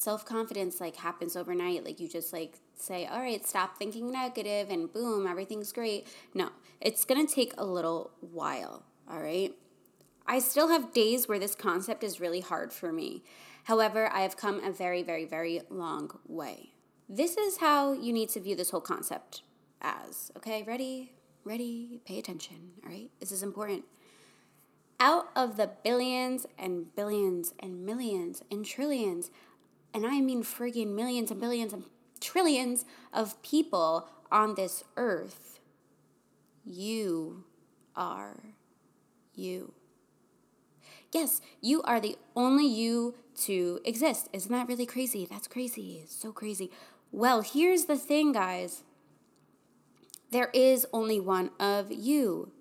self 0.00 0.24
confidence 0.24 0.80
like 0.80 0.96
happens 0.96 1.36
overnight. 1.36 1.84
Like 1.84 2.00
you 2.00 2.08
just 2.08 2.32
like 2.32 2.58
say, 2.80 3.06
all 3.06 3.20
right, 3.20 3.46
stop 3.46 3.76
thinking 3.76 4.10
negative 4.10 4.70
and 4.70 4.92
boom, 4.92 5.26
everything's 5.26 5.72
great. 5.72 6.06
No, 6.34 6.50
it's 6.80 7.04
gonna 7.04 7.26
take 7.26 7.54
a 7.58 7.64
little 7.64 8.10
while, 8.20 8.84
all 9.10 9.20
right? 9.20 9.52
I 10.26 10.38
still 10.38 10.68
have 10.68 10.92
days 10.92 11.28
where 11.28 11.38
this 11.38 11.54
concept 11.54 12.04
is 12.04 12.20
really 12.20 12.40
hard 12.40 12.72
for 12.72 12.92
me. 12.92 13.22
However, 13.64 14.08
I 14.12 14.20
have 14.20 14.36
come 14.36 14.62
a 14.64 14.70
very, 14.70 15.02
very, 15.02 15.24
very 15.24 15.60
long 15.68 16.10
way. 16.26 16.74
This 17.08 17.36
is 17.36 17.58
how 17.58 17.92
you 17.92 18.12
need 18.12 18.28
to 18.30 18.40
view 18.40 18.54
this 18.54 18.70
whole 18.70 18.80
concept 18.80 19.42
as. 19.82 20.30
Okay, 20.36 20.62
ready? 20.62 21.12
ready, 21.44 22.00
pay 22.04 22.18
attention, 22.18 22.72
all 22.84 22.90
right? 22.90 23.10
This 23.20 23.32
is 23.32 23.42
important. 23.42 23.84
Out 24.98 25.28
of 25.34 25.56
the 25.56 25.70
billions 25.82 26.46
and 26.58 26.94
billions 26.94 27.54
and 27.58 27.84
millions 27.84 28.42
and 28.50 28.64
trillions, 28.64 29.30
and 29.94 30.06
I 30.06 30.20
mean 30.20 30.42
friggin' 30.42 30.94
millions 30.94 31.30
and 31.30 31.40
billions 31.40 31.72
and 31.72 31.84
trillions 32.30 32.84
of 33.12 33.40
people 33.42 34.08
on 34.30 34.54
this 34.54 34.84
earth, 34.96 35.60
you 36.64 37.44
are 37.96 38.54
you. 39.34 39.72
Yes, 41.12 41.40
you 41.60 41.82
are 41.82 42.00
the 42.00 42.16
only 42.36 42.66
you 42.66 43.14
to 43.42 43.80
exist. 43.84 44.28
Isn't 44.32 44.52
that 44.52 44.68
really 44.68 44.86
crazy? 44.86 45.26
That's 45.28 45.48
crazy. 45.48 46.04
so 46.06 46.30
crazy. 46.30 46.70
Well, 47.10 47.42
here's 47.42 47.86
the 47.86 47.96
thing, 47.96 48.32
guys 48.32 48.84
there 50.30 50.50
is 50.54 50.86
only 50.92 51.18
one 51.18 51.50
of 51.58 51.90
you. 51.90 52.52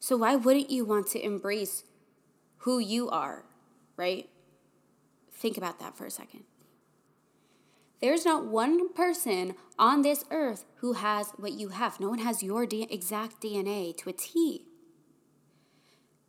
So 0.00 0.16
why 0.16 0.34
wouldn't 0.34 0.70
you 0.70 0.84
want 0.84 1.06
to 1.08 1.24
embrace 1.24 1.84
who 2.58 2.78
you 2.78 3.08
are, 3.10 3.44
right? 3.96 4.28
Think 5.32 5.56
about 5.56 5.78
that 5.78 5.96
for 5.96 6.06
a 6.06 6.10
second. 6.10 6.44
There's 8.00 8.24
not 8.24 8.46
one 8.46 8.92
person 8.94 9.54
on 9.78 10.02
this 10.02 10.24
earth 10.30 10.64
who 10.76 10.94
has 10.94 11.32
what 11.36 11.52
you 11.52 11.68
have. 11.68 12.00
No 12.00 12.08
one 12.08 12.20
has 12.20 12.42
your 12.42 12.64
D- 12.64 12.86
exact 12.90 13.42
DNA 13.42 13.96
to 13.98 14.08
a 14.08 14.12
T. 14.12 14.64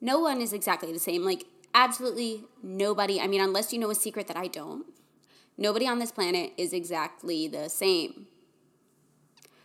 No 0.01 0.19
one 0.19 0.41
is 0.41 0.51
exactly 0.51 0.91
the 0.91 0.99
same. 0.99 1.23
Like, 1.23 1.45
absolutely 1.73 2.43
nobody. 2.61 3.21
I 3.21 3.27
mean, 3.27 3.39
unless 3.39 3.71
you 3.71 3.79
know 3.79 3.91
a 3.91 3.95
secret 3.95 4.27
that 4.27 4.35
I 4.35 4.47
don't, 4.47 4.85
nobody 5.57 5.87
on 5.87 5.99
this 5.99 6.11
planet 6.11 6.51
is 6.57 6.73
exactly 6.73 7.47
the 7.47 7.69
same. 7.69 8.27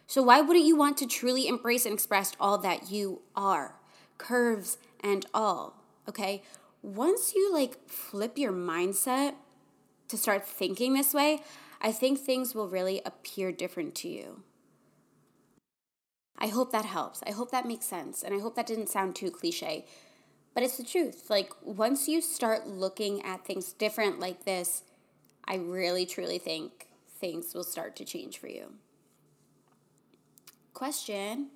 So, 0.07 0.23
why 0.23 0.41
wouldn't 0.41 0.65
you 0.65 0.77
want 0.77 0.99
to 0.99 1.07
truly 1.07 1.49
embrace 1.49 1.85
and 1.85 1.95
express 1.95 2.33
all 2.39 2.59
that 2.59 2.93
you 2.93 3.23
are, 3.35 3.75
curves 4.19 4.79
and 5.01 5.27
all? 5.35 5.83
Okay. 6.09 6.43
Once 6.83 7.35
you 7.35 7.53
like 7.53 7.89
flip 7.89 8.39
your 8.39 8.53
mindset 8.53 9.35
to 10.07 10.17
start 10.17 10.47
thinking 10.47 10.95
this 10.95 11.13
way, 11.13 11.41
I 11.81 11.93
think 11.93 12.19
things 12.19 12.55
will 12.55 12.69
really 12.69 13.03
appear 13.05 13.53
different 13.53 13.95
to 13.97 14.09
you. 14.09 14.43
I 16.39 16.49
hope 16.49 16.73
that 16.73 16.85
helps. 16.85 17.23
I 17.27 17.31
hope 17.31 17.51
that 17.51 17.67
makes 17.67 17.87
sense. 17.87 18.23
And 18.23 18.35
I 18.35 18.39
hope 18.39 18.57
that 18.57 18.67
didn't 18.67 18.89
sound 18.89 19.17
too 19.17 19.31
cliche 19.31 19.87
but 20.57 20.63
it's 20.63 20.79
the 20.79 20.85
truth. 20.85 21.29
Like, 21.29 21.53
once 21.63 22.09
you 22.09 22.23
start 22.23 22.67
looking 22.67 23.23
at 23.23 23.45
things 23.45 23.75
different 23.75 24.19
like 24.19 24.47
this, 24.47 24.85
I 25.45 25.57
really 25.57 26.07
truly 26.07 26.39
think 26.39 26.89
things 27.21 27.53
will 27.53 27.63
start 27.63 27.95
to 27.97 28.07
change 28.07 28.39
for 28.39 28.49
you. 28.49 28.73
Question 30.73 31.49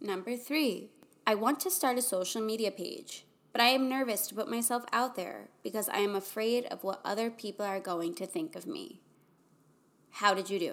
number 0.00 0.36
three 0.36 0.90
I 1.26 1.34
want 1.34 1.58
to 1.60 1.72
start 1.72 1.98
a 1.98 2.02
social 2.02 2.40
media 2.40 2.70
page, 2.70 3.26
but 3.52 3.60
I 3.60 3.70
am 3.70 3.88
nervous 3.88 4.28
to 4.28 4.36
put 4.36 4.48
myself 4.48 4.84
out 4.92 5.16
there 5.16 5.48
because 5.64 5.88
I 5.88 5.98
am 5.98 6.14
afraid 6.14 6.66
of 6.66 6.84
what 6.84 7.00
other 7.04 7.30
people 7.30 7.66
are 7.66 7.80
going 7.80 8.14
to 8.14 8.26
think 8.26 8.54
of 8.54 8.64
me. 8.64 9.00
How 10.16 10.32
did 10.32 10.48
you 10.48 10.58
do 10.58 10.72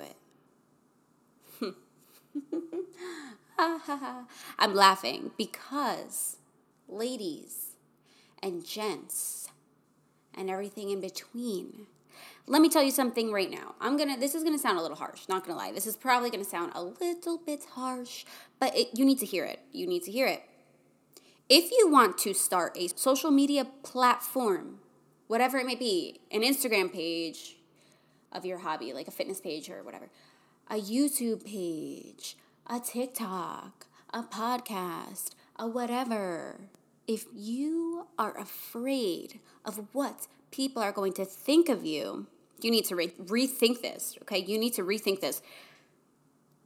it? 1.59 1.75
I'm 4.57 4.73
laughing 4.73 5.31
because, 5.37 6.37
ladies, 6.87 7.75
and 8.41 8.65
gents 8.65 9.49
and 10.33 10.49
everything 10.49 10.91
in 10.91 11.01
between. 11.01 11.87
Let 12.47 12.61
me 12.61 12.69
tell 12.69 12.83
you 12.83 12.91
something 12.91 13.33
right 13.33 13.51
now. 13.51 13.75
I'm 13.81 13.97
gonna, 13.97 14.17
this 14.17 14.33
is 14.33 14.45
gonna 14.45 14.57
sound 14.57 14.79
a 14.79 14.81
little 14.81 14.95
harsh, 14.95 15.27
not 15.27 15.45
gonna 15.45 15.57
lie. 15.57 15.73
This 15.73 15.87
is 15.87 15.97
probably 15.97 16.29
gonna 16.29 16.45
sound 16.45 16.71
a 16.73 16.81
little 16.81 17.37
bit 17.37 17.65
harsh, 17.73 18.23
but 18.61 18.73
it, 18.77 18.91
you 18.93 19.03
need 19.03 19.19
to 19.19 19.25
hear 19.25 19.43
it. 19.43 19.59
You 19.73 19.87
need 19.87 20.03
to 20.03 20.11
hear 20.11 20.25
it. 20.25 20.43
If 21.49 21.69
you 21.69 21.89
want 21.89 22.17
to 22.19 22.33
start 22.33 22.77
a 22.77 22.87
social 22.95 23.29
media 23.29 23.65
platform, 23.83 24.79
whatever 25.27 25.57
it 25.57 25.65
may 25.65 25.75
be, 25.75 26.21
an 26.31 26.43
Instagram 26.43 26.93
page 26.93 27.57
of 28.33 28.45
your 28.45 28.59
hobby, 28.59 28.93
like 28.93 29.07
a 29.07 29.11
fitness 29.11 29.39
page 29.39 29.69
or 29.69 29.83
whatever, 29.83 30.09
a 30.69 30.75
YouTube 30.75 31.45
page, 31.45 32.35
a 32.67 32.79
TikTok, 32.79 33.87
a 34.13 34.23
podcast, 34.23 35.31
a 35.57 35.67
whatever, 35.67 36.61
if 37.07 37.25
you 37.33 38.07
are 38.17 38.37
afraid 38.37 39.39
of 39.65 39.87
what 39.93 40.27
people 40.51 40.81
are 40.81 40.91
going 40.91 41.13
to 41.13 41.25
think 41.25 41.69
of 41.69 41.85
you, 41.85 42.27
you 42.61 42.71
need 42.71 42.85
to 42.85 42.95
re- 42.95 43.07
rethink 43.09 43.81
this, 43.81 44.17
okay? 44.21 44.37
You 44.37 44.57
need 44.57 44.73
to 44.75 44.83
rethink 44.83 45.19
this 45.19 45.41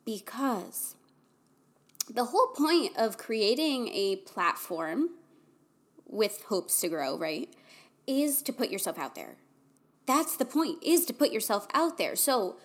because 0.06 0.96
the 2.10 2.26
whole 2.26 2.48
point 2.48 2.96
of 2.98 3.18
creating 3.18 3.90
a 3.90 4.18
platform 4.18 5.10
with 6.06 6.44
hopes 6.48 6.80
to 6.82 6.88
grow, 6.88 7.18
right, 7.18 7.50
is 8.06 8.42
to 8.44 8.54
put 8.54 8.70
yourself 8.70 8.98
out 8.98 9.16
there. 9.16 9.36
That's 10.08 10.36
the 10.36 10.46
point, 10.46 10.82
is 10.82 11.06
to 11.06 11.14
put 11.14 11.32
yourself 11.32 11.68
out 11.74 11.98
there. 11.98 12.16
So 12.16 12.58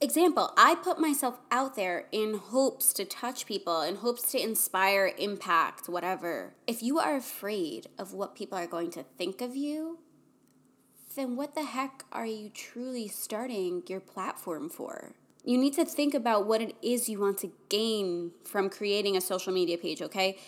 example, 0.00 0.52
I 0.56 0.76
put 0.76 1.00
myself 1.00 1.40
out 1.50 1.74
there 1.74 2.06
in 2.12 2.34
hopes 2.34 2.92
to 2.94 3.04
touch 3.04 3.46
people, 3.46 3.82
in 3.82 3.96
hopes 3.96 4.30
to 4.32 4.40
inspire, 4.40 5.12
impact, 5.18 5.88
whatever. 5.88 6.54
If 6.66 6.82
you 6.82 6.98
are 6.98 7.16
afraid 7.16 7.88
of 7.98 8.12
what 8.12 8.36
people 8.36 8.56
are 8.58 8.66
going 8.66 8.90
to 8.92 9.02
think 9.02 9.40
of 9.40 9.56
you, 9.56 9.98
then 11.16 11.34
what 11.34 11.54
the 11.54 11.64
heck 11.64 12.04
are 12.12 12.26
you 12.26 12.48
truly 12.50 13.08
starting 13.08 13.82
your 13.88 14.00
platform 14.00 14.68
for? 14.68 15.14
You 15.44 15.58
need 15.58 15.74
to 15.74 15.84
think 15.84 16.14
about 16.14 16.46
what 16.46 16.60
it 16.60 16.76
is 16.82 17.08
you 17.08 17.20
want 17.20 17.38
to 17.38 17.52
gain 17.68 18.32
from 18.44 18.68
creating 18.68 19.16
a 19.16 19.20
social 19.20 19.52
media 19.52 19.78
page, 19.78 20.02
okay? 20.02 20.38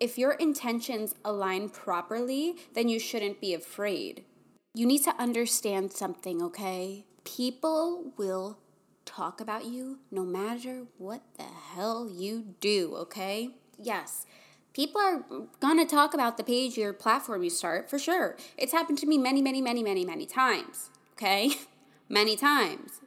If 0.00 0.16
your 0.16 0.32
intentions 0.32 1.16
align 1.24 1.68
properly, 1.68 2.56
then 2.74 2.88
you 2.88 3.00
shouldn't 3.00 3.40
be 3.40 3.52
afraid. 3.52 4.24
You 4.74 4.86
need 4.86 5.02
to 5.04 5.14
understand 5.18 5.92
something, 5.92 6.42
okay? 6.42 7.04
people 7.36 8.12
will 8.16 8.58
talk 9.04 9.40
about 9.40 9.66
you 9.66 9.98
no 10.10 10.24
matter 10.24 10.84
what 10.96 11.20
the 11.36 11.44
hell 11.44 12.08
you 12.10 12.54
do, 12.60 12.94
okay? 12.96 13.50
Yes, 13.80 14.24
people 14.72 15.00
are 15.00 15.24
gonna 15.60 15.84
talk 15.84 16.14
about 16.14 16.36
the 16.36 16.44
page, 16.44 16.78
your 16.78 16.92
platform 16.92 17.42
you 17.42 17.50
start, 17.50 17.90
for 17.90 17.98
sure. 17.98 18.36
It's 18.56 18.72
happened 18.72 18.98
to 18.98 19.06
me 19.06 19.18
many, 19.18 19.42
many, 19.42 19.60
many, 19.60 19.82
many, 19.82 20.04
many 20.04 20.24
times, 20.24 20.90
okay? 21.12 21.50
many 22.08 22.34
times. 22.34 23.00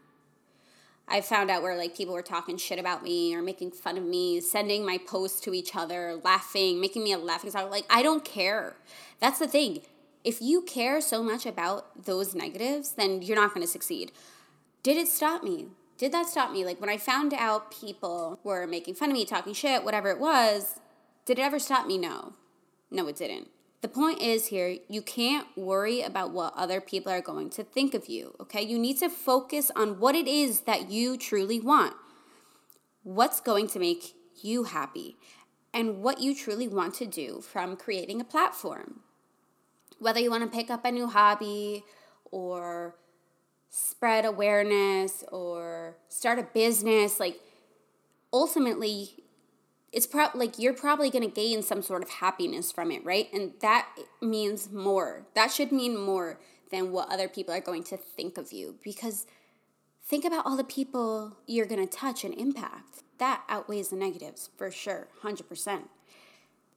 I 1.07 1.21
found 1.21 1.49
out 1.49 1.63
where 1.63 1.75
like 1.75 1.97
people 1.97 2.13
were 2.13 2.21
talking 2.21 2.57
shit 2.57 2.79
about 2.79 3.03
me 3.03 3.35
or 3.35 3.41
making 3.41 3.71
fun 3.71 3.97
of 3.97 4.03
me, 4.03 4.39
sending 4.39 4.85
my 4.85 4.97
posts 4.97 5.41
to 5.41 5.53
each 5.53 5.75
other, 5.75 6.21
laughing, 6.23 6.79
making 6.79 7.03
me 7.03 7.11
a 7.11 7.17
laughing 7.17 7.49
stock. 7.49 7.69
Like 7.69 7.85
I 7.89 8.01
don't 8.01 8.23
care. 8.23 8.75
That's 9.19 9.39
the 9.39 9.47
thing 9.47 9.81
if 10.23 10.41
you 10.41 10.61
care 10.61 11.01
so 11.01 11.23
much 11.23 11.45
about 11.45 12.05
those 12.05 12.35
negatives, 12.35 12.91
then 12.91 13.21
you're 13.21 13.35
not 13.35 13.53
going 13.53 13.65
to 13.65 13.71
succeed. 13.71 14.11
Did 14.83 14.97
it 14.97 15.07
stop 15.07 15.43
me? 15.43 15.67
Did 15.97 16.11
that 16.13 16.27
stop 16.27 16.51
me? 16.51 16.65
Like 16.65 16.79
when 16.81 16.89
I 16.89 16.97
found 16.97 17.33
out 17.33 17.71
people 17.71 18.39
were 18.43 18.65
making 18.65 18.95
fun 18.95 19.09
of 19.09 19.13
me, 19.13 19.25
talking 19.25 19.53
shit, 19.53 19.83
whatever 19.83 20.09
it 20.09 20.19
was, 20.19 20.79
did 21.25 21.39
it 21.39 21.41
ever 21.41 21.59
stop 21.59 21.85
me? 21.85 21.97
No. 21.97 22.33
No, 22.89 23.07
it 23.07 23.15
didn't. 23.15 23.47
The 23.81 23.87
point 23.87 24.21
is 24.21 24.47
here, 24.47 24.77
you 24.87 25.01
can't 25.01 25.47
worry 25.57 26.01
about 26.01 26.31
what 26.31 26.53
other 26.55 26.79
people 26.79 27.11
are 27.11 27.21
going 27.21 27.49
to 27.51 27.63
think 27.63 27.95
of 27.95 28.07
you, 28.07 28.35
okay? 28.39 28.61
You 28.61 28.77
need 28.77 28.99
to 28.99 29.09
focus 29.09 29.71
on 29.75 29.99
what 29.99 30.15
it 30.15 30.27
is 30.27 30.61
that 30.61 30.91
you 30.91 31.17
truly 31.17 31.59
want. 31.59 31.95
What's 33.03 33.39
going 33.39 33.67
to 33.69 33.79
make 33.79 34.13
you 34.43 34.65
happy 34.65 35.17
and 35.73 36.03
what 36.03 36.19
you 36.19 36.35
truly 36.35 36.67
want 36.67 36.93
to 36.95 37.07
do 37.07 37.41
from 37.41 37.75
creating 37.75 38.21
a 38.21 38.25
platform 38.25 38.99
whether 40.01 40.19
you 40.19 40.31
want 40.31 40.43
to 40.43 40.49
pick 40.49 40.71
up 40.71 40.83
a 40.83 40.91
new 40.91 41.07
hobby 41.07 41.83
or 42.31 42.95
spread 43.69 44.25
awareness 44.25 45.23
or 45.31 45.95
start 46.09 46.39
a 46.39 46.43
business, 46.43 47.19
like 47.19 47.39
ultimately 48.33 49.11
it's 49.93 50.07
probably 50.07 50.47
like 50.47 50.57
you're 50.57 50.73
probably 50.73 51.11
going 51.11 51.23
to 51.23 51.29
gain 51.29 51.61
some 51.61 51.83
sort 51.83 52.01
of 52.01 52.09
happiness 52.09 52.71
from 52.71 52.91
it, 52.91 53.05
right? 53.05 53.31
And 53.31 53.51
that 53.61 53.89
means 54.21 54.71
more. 54.71 55.27
That 55.35 55.51
should 55.51 55.71
mean 55.71 55.95
more 55.95 56.39
than 56.71 56.91
what 56.91 57.11
other 57.11 57.27
people 57.27 57.53
are 57.53 57.61
going 57.61 57.83
to 57.83 57.97
think 57.97 58.39
of 58.39 58.51
you 58.51 58.77
because 58.83 59.27
think 60.03 60.25
about 60.25 60.47
all 60.47 60.57
the 60.57 60.63
people 60.63 61.37
you're 61.45 61.67
going 61.67 61.85
to 61.85 61.97
touch 61.97 62.23
and 62.23 62.33
impact. 62.33 63.03
That 63.19 63.43
outweighs 63.47 63.89
the 63.89 63.97
negatives 63.97 64.49
for 64.57 64.71
sure, 64.71 65.09
100% 65.21 65.81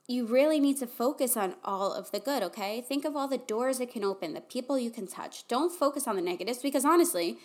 you 0.07 0.27
really 0.27 0.61
need 0.61 0.79
to 0.79 0.87
focus 0.87 1.37
on 1.37 1.55
all 1.65 1.93
of 1.93 2.11
the 2.11 2.21
good, 2.21 2.43
okay? 2.43 2.81
Think 2.83 3.05
of 3.05 3.17
all 3.17 3.27
the 3.27 3.39
doors 3.39 3.81
it 3.81 3.91
can 3.91 4.05
open, 4.05 4.35
the 4.35 4.41
people 4.41 4.79
you 4.79 4.91
can 4.91 5.07
touch. 5.07 5.49
Don't 5.49 5.73
focus 5.73 6.07
on 6.07 6.17
the 6.17 6.23
negatives 6.23 6.59
because 6.59 6.85
honestly, 6.85 7.39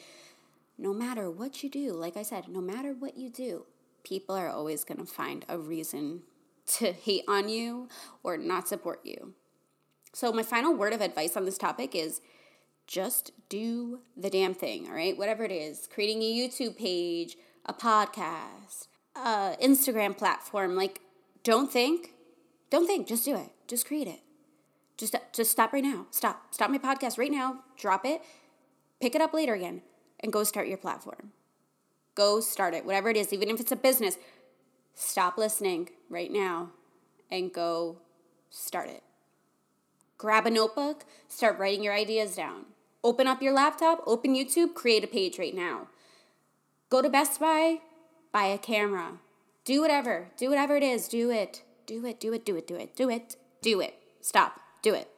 no 0.77 0.93
matter 0.93 1.29
what 1.29 1.63
you 1.63 1.69
do, 1.69 1.93
like 1.93 2.17
I 2.17 2.23
said, 2.23 2.47
no 2.49 2.61
matter 2.61 2.93
what 2.93 3.17
you 3.17 3.29
do, 3.29 3.65
people 4.03 4.35
are 4.35 4.49
always 4.49 4.83
going 4.83 4.99
to 4.99 5.05
find 5.05 5.45
a 5.47 5.57
reason 5.57 6.21
to 6.65 6.91
hate 6.91 7.23
on 7.27 7.49
you 7.49 7.87
or 8.23 8.37
not 8.37 8.67
support 8.67 9.01
you. 9.03 9.33
So, 10.13 10.31
my 10.31 10.43
final 10.43 10.73
word 10.73 10.93
of 10.93 11.01
advice 11.01 11.37
on 11.37 11.45
this 11.45 11.57
topic 11.57 11.95
is 11.95 12.19
just 12.87 13.31
do 13.47 13.99
the 14.17 14.29
damn 14.29 14.55
thing, 14.55 14.87
all 14.87 14.95
right? 14.95 15.17
Whatever 15.17 15.43
it 15.43 15.51
is, 15.51 15.87
creating 15.93 16.23
a 16.23 16.33
YouTube 16.33 16.77
page, 16.77 17.37
a 17.65 17.73
podcast, 17.73 18.87
uh, 19.15 19.55
Instagram 19.61 20.17
platform. 20.17 20.75
Like, 20.75 21.01
don't 21.43 21.71
think, 21.71 22.13
don't 22.69 22.87
think, 22.87 23.07
just 23.07 23.25
do 23.25 23.35
it. 23.35 23.49
Just 23.67 23.85
create 23.85 24.07
it. 24.07 24.21
Just, 24.97 25.15
uh, 25.15 25.19
just 25.33 25.51
stop 25.51 25.73
right 25.73 25.83
now. 25.83 26.07
Stop. 26.11 26.53
Stop 26.53 26.69
my 26.69 26.77
podcast 26.77 27.17
right 27.17 27.31
now. 27.31 27.59
Drop 27.77 28.05
it. 28.05 28.21
Pick 28.99 29.15
it 29.15 29.21
up 29.21 29.33
later 29.33 29.53
again 29.53 29.81
and 30.19 30.33
go 30.33 30.43
start 30.43 30.67
your 30.67 30.77
platform. 30.77 31.31
Go 32.15 32.41
start 32.41 32.73
it, 32.73 32.85
whatever 32.85 33.09
it 33.09 33.15
is, 33.15 33.31
even 33.31 33.49
if 33.49 33.59
it's 33.59 33.71
a 33.71 33.77
business. 33.77 34.17
Stop 34.93 35.37
listening 35.37 35.89
right 36.09 36.31
now 36.31 36.71
and 37.31 37.53
go 37.53 37.97
start 38.49 38.89
it. 38.89 39.03
Grab 40.17 40.45
a 40.45 40.49
notebook, 40.49 41.05
start 41.29 41.57
writing 41.57 41.81
your 41.81 41.93
ideas 41.93 42.35
down. 42.35 42.65
Open 43.05 43.25
up 43.25 43.41
your 43.41 43.53
laptop, 43.53 44.03
open 44.05 44.35
YouTube, 44.35 44.73
create 44.73 45.05
a 45.05 45.07
page 45.07 45.39
right 45.39 45.55
now. 45.55 45.87
Go 46.89 47.01
to 47.01 47.09
Best 47.09 47.39
Buy, 47.39 47.79
buy 48.33 48.47
a 48.47 48.57
camera. 48.57 49.19
Do 49.63 49.79
whatever, 49.79 50.27
do 50.35 50.49
whatever 50.49 50.75
it 50.75 50.83
is, 50.83 51.07
do 51.07 51.31
it. 51.31 51.63
Do 51.89 52.05
it, 52.05 52.19
do 52.19 52.31
it, 52.33 52.45
do 52.45 52.55
it, 52.55 52.67
do 52.67 52.75
it, 52.75 52.95
do 52.95 53.09
it, 53.09 53.35
do 53.63 53.81
it. 53.81 53.95
Stop, 54.21 54.59
do 54.83 54.93
it. 54.93 55.09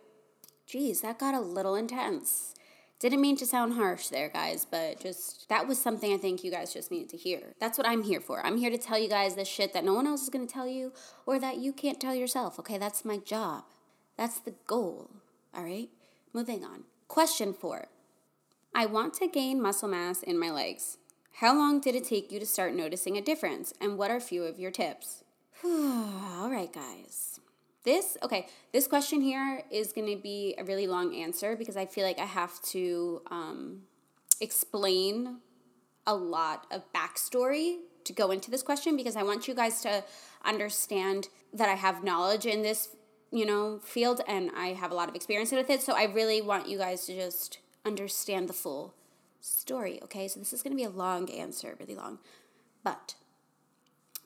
Geez, 0.65 1.01
that 1.01 1.19
got 1.19 1.35
a 1.35 1.41
little 1.41 1.75
intense. 1.75 2.55
Didn't 2.97 3.19
mean 3.19 3.35
to 3.39 3.45
sound 3.45 3.73
harsh 3.73 4.07
there, 4.07 4.29
guys, 4.29 4.63
but 4.63 5.01
just 5.01 5.49
that 5.49 5.67
was 5.67 5.77
something 5.77 6.13
I 6.13 6.17
think 6.17 6.45
you 6.45 6.49
guys 6.49 6.73
just 6.73 6.89
needed 6.89 7.09
to 7.09 7.17
hear. 7.17 7.55
That's 7.59 7.77
what 7.77 7.85
I'm 7.85 8.03
here 8.03 8.21
for. 8.21 8.39
I'm 8.45 8.55
here 8.55 8.69
to 8.69 8.77
tell 8.77 8.97
you 8.97 9.09
guys 9.09 9.35
this 9.35 9.49
shit 9.49 9.73
that 9.73 9.83
no 9.83 9.93
one 9.93 10.07
else 10.07 10.23
is 10.23 10.29
gonna 10.29 10.45
tell 10.45 10.65
you 10.65 10.93
or 11.25 11.39
that 11.39 11.57
you 11.57 11.73
can't 11.73 11.99
tell 11.99 12.15
yourself, 12.15 12.57
okay? 12.57 12.77
That's 12.77 13.03
my 13.03 13.17
job. 13.17 13.65
That's 14.15 14.39
the 14.39 14.53
goal, 14.65 15.11
all 15.53 15.65
right? 15.65 15.89
Moving 16.31 16.63
on. 16.63 16.85
Question 17.09 17.53
four 17.53 17.89
I 18.73 18.85
want 18.85 19.13
to 19.15 19.27
gain 19.27 19.61
muscle 19.61 19.89
mass 19.89 20.23
in 20.23 20.39
my 20.39 20.51
legs. 20.51 20.99
How 21.41 21.53
long 21.53 21.81
did 21.81 21.95
it 21.95 22.05
take 22.05 22.31
you 22.31 22.39
to 22.39 22.45
start 22.45 22.73
noticing 22.73 23.17
a 23.17 23.21
difference, 23.21 23.73
and 23.81 23.97
what 23.97 24.09
are 24.09 24.15
a 24.15 24.21
few 24.21 24.45
of 24.45 24.57
your 24.57 24.71
tips? 24.71 25.25
all 25.65 26.49
right, 26.49 26.71
guys. 26.73 27.39
This, 27.83 28.17
okay, 28.23 28.47
this 28.73 28.87
question 28.87 29.21
here 29.21 29.63
is 29.69 29.91
going 29.93 30.07
to 30.07 30.21
be 30.21 30.55
a 30.57 30.63
really 30.63 30.87
long 30.87 31.15
answer 31.15 31.55
because 31.55 31.77
I 31.77 31.85
feel 31.85 32.05
like 32.05 32.19
I 32.19 32.25
have 32.25 32.59
to 32.63 33.21
um, 33.29 33.81
explain 34.39 35.37
a 36.07 36.15
lot 36.15 36.65
of 36.71 36.83
backstory 36.93 37.77
to 38.05 38.13
go 38.13 38.31
into 38.31 38.49
this 38.49 38.63
question 38.63 38.95
because 38.95 39.15
I 39.15 39.23
want 39.23 39.47
you 39.47 39.53
guys 39.53 39.81
to 39.81 40.03
understand 40.43 41.29
that 41.53 41.69
I 41.69 41.75
have 41.75 42.03
knowledge 42.03 42.47
in 42.47 42.63
this, 42.63 42.89
you 43.31 43.45
know, 43.45 43.79
field 43.83 44.21
and 44.27 44.49
I 44.55 44.69
have 44.69 44.91
a 44.91 44.95
lot 44.95 45.09
of 45.09 45.15
experience 45.15 45.51
with 45.51 45.69
it. 45.69 45.81
So 45.83 45.93
I 45.93 46.05
really 46.05 46.41
want 46.41 46.67
you 46.67 46.79
guys 46.79 47.05
to 47.05 47.15
just 47.15 47.59
understand 47.85 48.49
the 48.49 48.53
full 48.53 48.95
story, 49.41 49.99
okay? 50.03 50.27
So 50.27 50.39
this 50.39 50.53
is 50.53 50.63
going 50.63 50.75
to 50.75 50.77
be 50.77 50.83
a 50.83 50.89
long 50.89 51.29
answer, 51.29 51.75
really 51.79 51.95
long. 51.95 52.17
But 52.83 53.15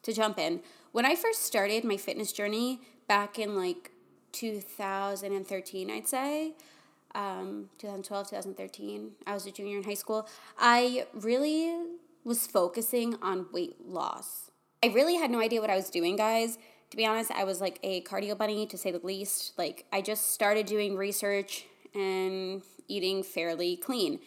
to 0.06 0.14
jump 0.14 0.40
in, 0.40 0.62
when 0.92 1.06
I 1.06 1.16
first 1.16 1.44
started 1.44 1.84
my 1.84 1.98
fitness 1.98 2.32
journey 2.32 2.80
back 3.08 3.38
in 3.38 3.56
like 3.56 3.92
2013, 4.32 5.92
I'd 5.92 6.08
say, 6.08 6.54
um, 7.14 7.70
2012, 7.80 8.30
2013, 8.30 9.12
I 9.28 9.34
was 9.34 9.46
a 9.46 9.52
junior 9.52 9.78
in 9.78 9.84
high 9.84 9.94
school, 9.94 10.28
I 10.58 11.08
really 11.14 11.76
was 12.24 12.48
focusing 12.48 13.16
on 13.22 13.48
weight 13.52 13.76
loss. 13.86 14.52
I 14.84 14.88
really 14.88 15.16
had 15.16 15.32
no 15.32 15.40
idea 15.40 15.62
what 15.62 15.70
I 15.70 15.76
was 15.76 15.90
doing, 15.90 16.16
guys. 16.16 16.58
To 16.92 16.98
be 16.98 17.06
honest, 17.06 17.32
I 17.32 17.44
was 17.44 17.62
like 17.62 17.80
a 17.84 18.02
cardio 18.02 18.38
bunny 18.38 18.66
to 18.68 18.78
say 18.78 18.92
the 18.92 19.00
least. 19.00 19.58
Like, 19.58 19.86
I 19.92 20.02
just 20.02 20.34
started 20.34 20.66
doing 20.66 20.96
research 20.96 21.66
and 21.94 22.62
eating 22.88 23.24
fairly 23.24 23.78
clean 23.78 24.20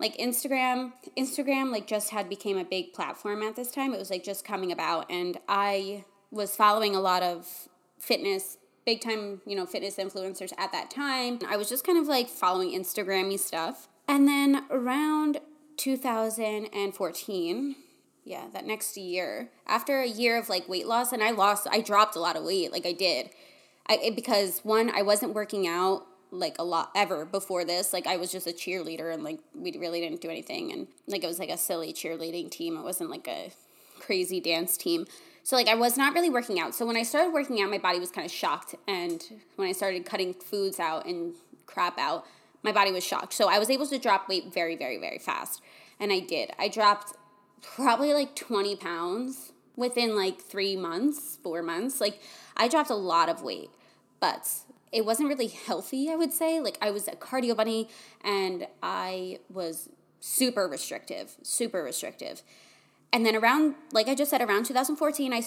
like 0.00 0.16
Instagram, 0.16 0.92
Instagram 1.16 1.70
like 1.70 1.86
just 1.86 2.10
had 2.10 2.28
became 2.28 2.58
a 2.58 2.64
big 2.64 2.92
platform 2.92 3.42
at 3.42 3.54
this 3.54 3.70
time. 3.70 3.92
It 3.92 3.98
was 3.98 4.10
like 4.10 4.24
just 4.24 4.44
coming 4.44 4.72
about 4.72 5.10
and 5.10 5.38
I 5.48 6.04
was 6.30 6.56
following 6.56 6.96
a 6.96 7.00
lot 7.00 7.22
of 7.22 7.68
fitness 7.98 8.56
big 8.86 9.02
time, 9.02 9.42
you 9.46 9.54
know, 9.54 9.66
fitness 9.66 9.96
influencers 9.96 10.52
at 10.58 10.72
that 10.72 10.90
time. 10.90 11.38
I 11.46 11.56
was 11.56 11.68
just 11.68 11.86
kind 11.86 11.98
of 11.98 12.06
like 12.06 12.28
following 12.28 12.70
Instagrammy 12.70 13.38
stuff. 13.38 13.88
And 14.08 14.26
then 14.26 14.64
around 14.70 15.38
2014, 15.76 17.76
yeah, 18.24 18.46
that 18.52 18.66
next 18.66 18.96
year, 18.96 19.50
after 19.66 20.00
a 20.00 20.08
year 20.08 20.38
of 20.38 20.48
like 20.48 20.68
weight 20.68 20.86
loss 20.86 21.12
and 21.12 21.22
I 21.22 21.30
lost 21.30 21.66
I 21.70 21.80
dropped 21.80 22.16
a 22.16 22.20
lot 22.20 22.36
of 22.36 22.44
weight, 22.44 22.72
like 22.72 22.86
I 22.86 22.92
did. 22.92 23.30
I, 23.86 24.12
because 24.14 24.60
one, 24.60 24.90
I 24.90 25.02
wasn't 25.02 25.34
working 25.34 25.66
out 25.66 26.06
like 26.30 26.56
a 26.58 26.64
lot 26.64 26.90
ever 26.94 27.24
before 27.24 27.64
this. 27.64 27.92
Like 27.92 28.06
I 28.06 28.16
was 28.16 28.30
just 28.30 28.46
a 28.46 28.52
cheerleader 28.52 29.12
and 29.12 29.24
like 29.24 29.40
we 29.54 29.72
really 29.78 30.00
didn't 30.00 30.20
do 30.20 30.28
anything 30.28 30.72
and 30.72 30.86
like 31.06 31.24
it 31.24 31.26
was 31.26 31.38
like 31.38 31.50
a 31.50 31.56
silly 31.56 31.92
cheerleading 31.92 32.50
team. 32.50 32.76
It 32.76 32.82
wasn't 32.82 33.10
like 33.10 33.26
a 33.28 33.52
crazy 33.98 34.40
dance 34.40 34.76
team. 34.76 35.06
So 35.42 35.56
like 35.56 35.68
I 35.68 35.74
was 35.74 35.96
not 35.96 36.14
really 36.14 36.30
working 36.30 36.60
out. 36.60 36.74
So 36.74 36.86
when 36.86 36.96
I 36.96 37.02
started 37.02 37.32
working 37.32 37.60
out, 37.60 37.70
my 37.70 37.78
body 37.78 37.98
was 37.98 38.10
kind 38.10 38.24
of 38.24 38.30
shocked 38.32 38.74
and 38.86 39.22
when 39.56 39.68
I 39.68 39.72
started 39.72 40.06
cutting 40.06 40.34
foods 40.34 40.78
out 40.78 41.06
and 41.06 41.34
crap 41.66 41.98
out, 41.98 42.24
my 42.62 42.72
body 42.72 42.92
was 42.92 43.04
shocked. 43.04 43.32
So 43.32 43.48
I 43.48 43.58
was 43.58 43.70
able 43.70 43.86
to 43.86 43.98
drop 43.98 44.28
weight 44.28 44.52
very 44.52 44.76
very 44.76 44.98
very 44.98 45.18
fast. 45.18 45.62
And 45.98 46.12
I 46.12 46.20
did. 46.20 46.50
I 46.58 46.68
dropped 46.68 47.14
probably 47.62 48.14
like 48.14 48.34
20 48.34 48.76
pounds 48.76 49.52
within 49.76 50.16
like 50.16 50.40
3 50.40 50.76
months, 50.76 51.38
4 51.42 51.62
months. 51.62 52.00
Like 52.00 52.20
I 52.56 52.68
dropped 52.68 52.90
a 52.90 52.94
lot 52.94 53.28
of 53.28 53.42
weight. 53.42 53.70
But 54.20 54.48
it 54.92 55.04
wasn't 55.04 55.28
really 55.28 55.48
healthy, 55.48 56.10
I 56.10 56.16
would 56.16 56.32
say. 56.32 56.60
Like 56.60 56.78
I 56.80 56.90
was 56.90 57.08
a 57.08 57.12
cardio 57.12 57.56
bunny 57.56 57.88
and 58.22 58.66
I 58.82 59.38
was 59.48 59.88
super 60.20 60.66
restrictive, 60.66 61.36
super 61.42 61.82
restrictive. 61.82 62.42
And 63.12 63.24
then 63.24 63.36
around 63.36 63.74
like 63.92 64.08
I 64.08 64.14
just 64.14 64.30
said 64.30 64.40
around 64.40 64.66
2014 64.66 65.32
I 65.32 65.42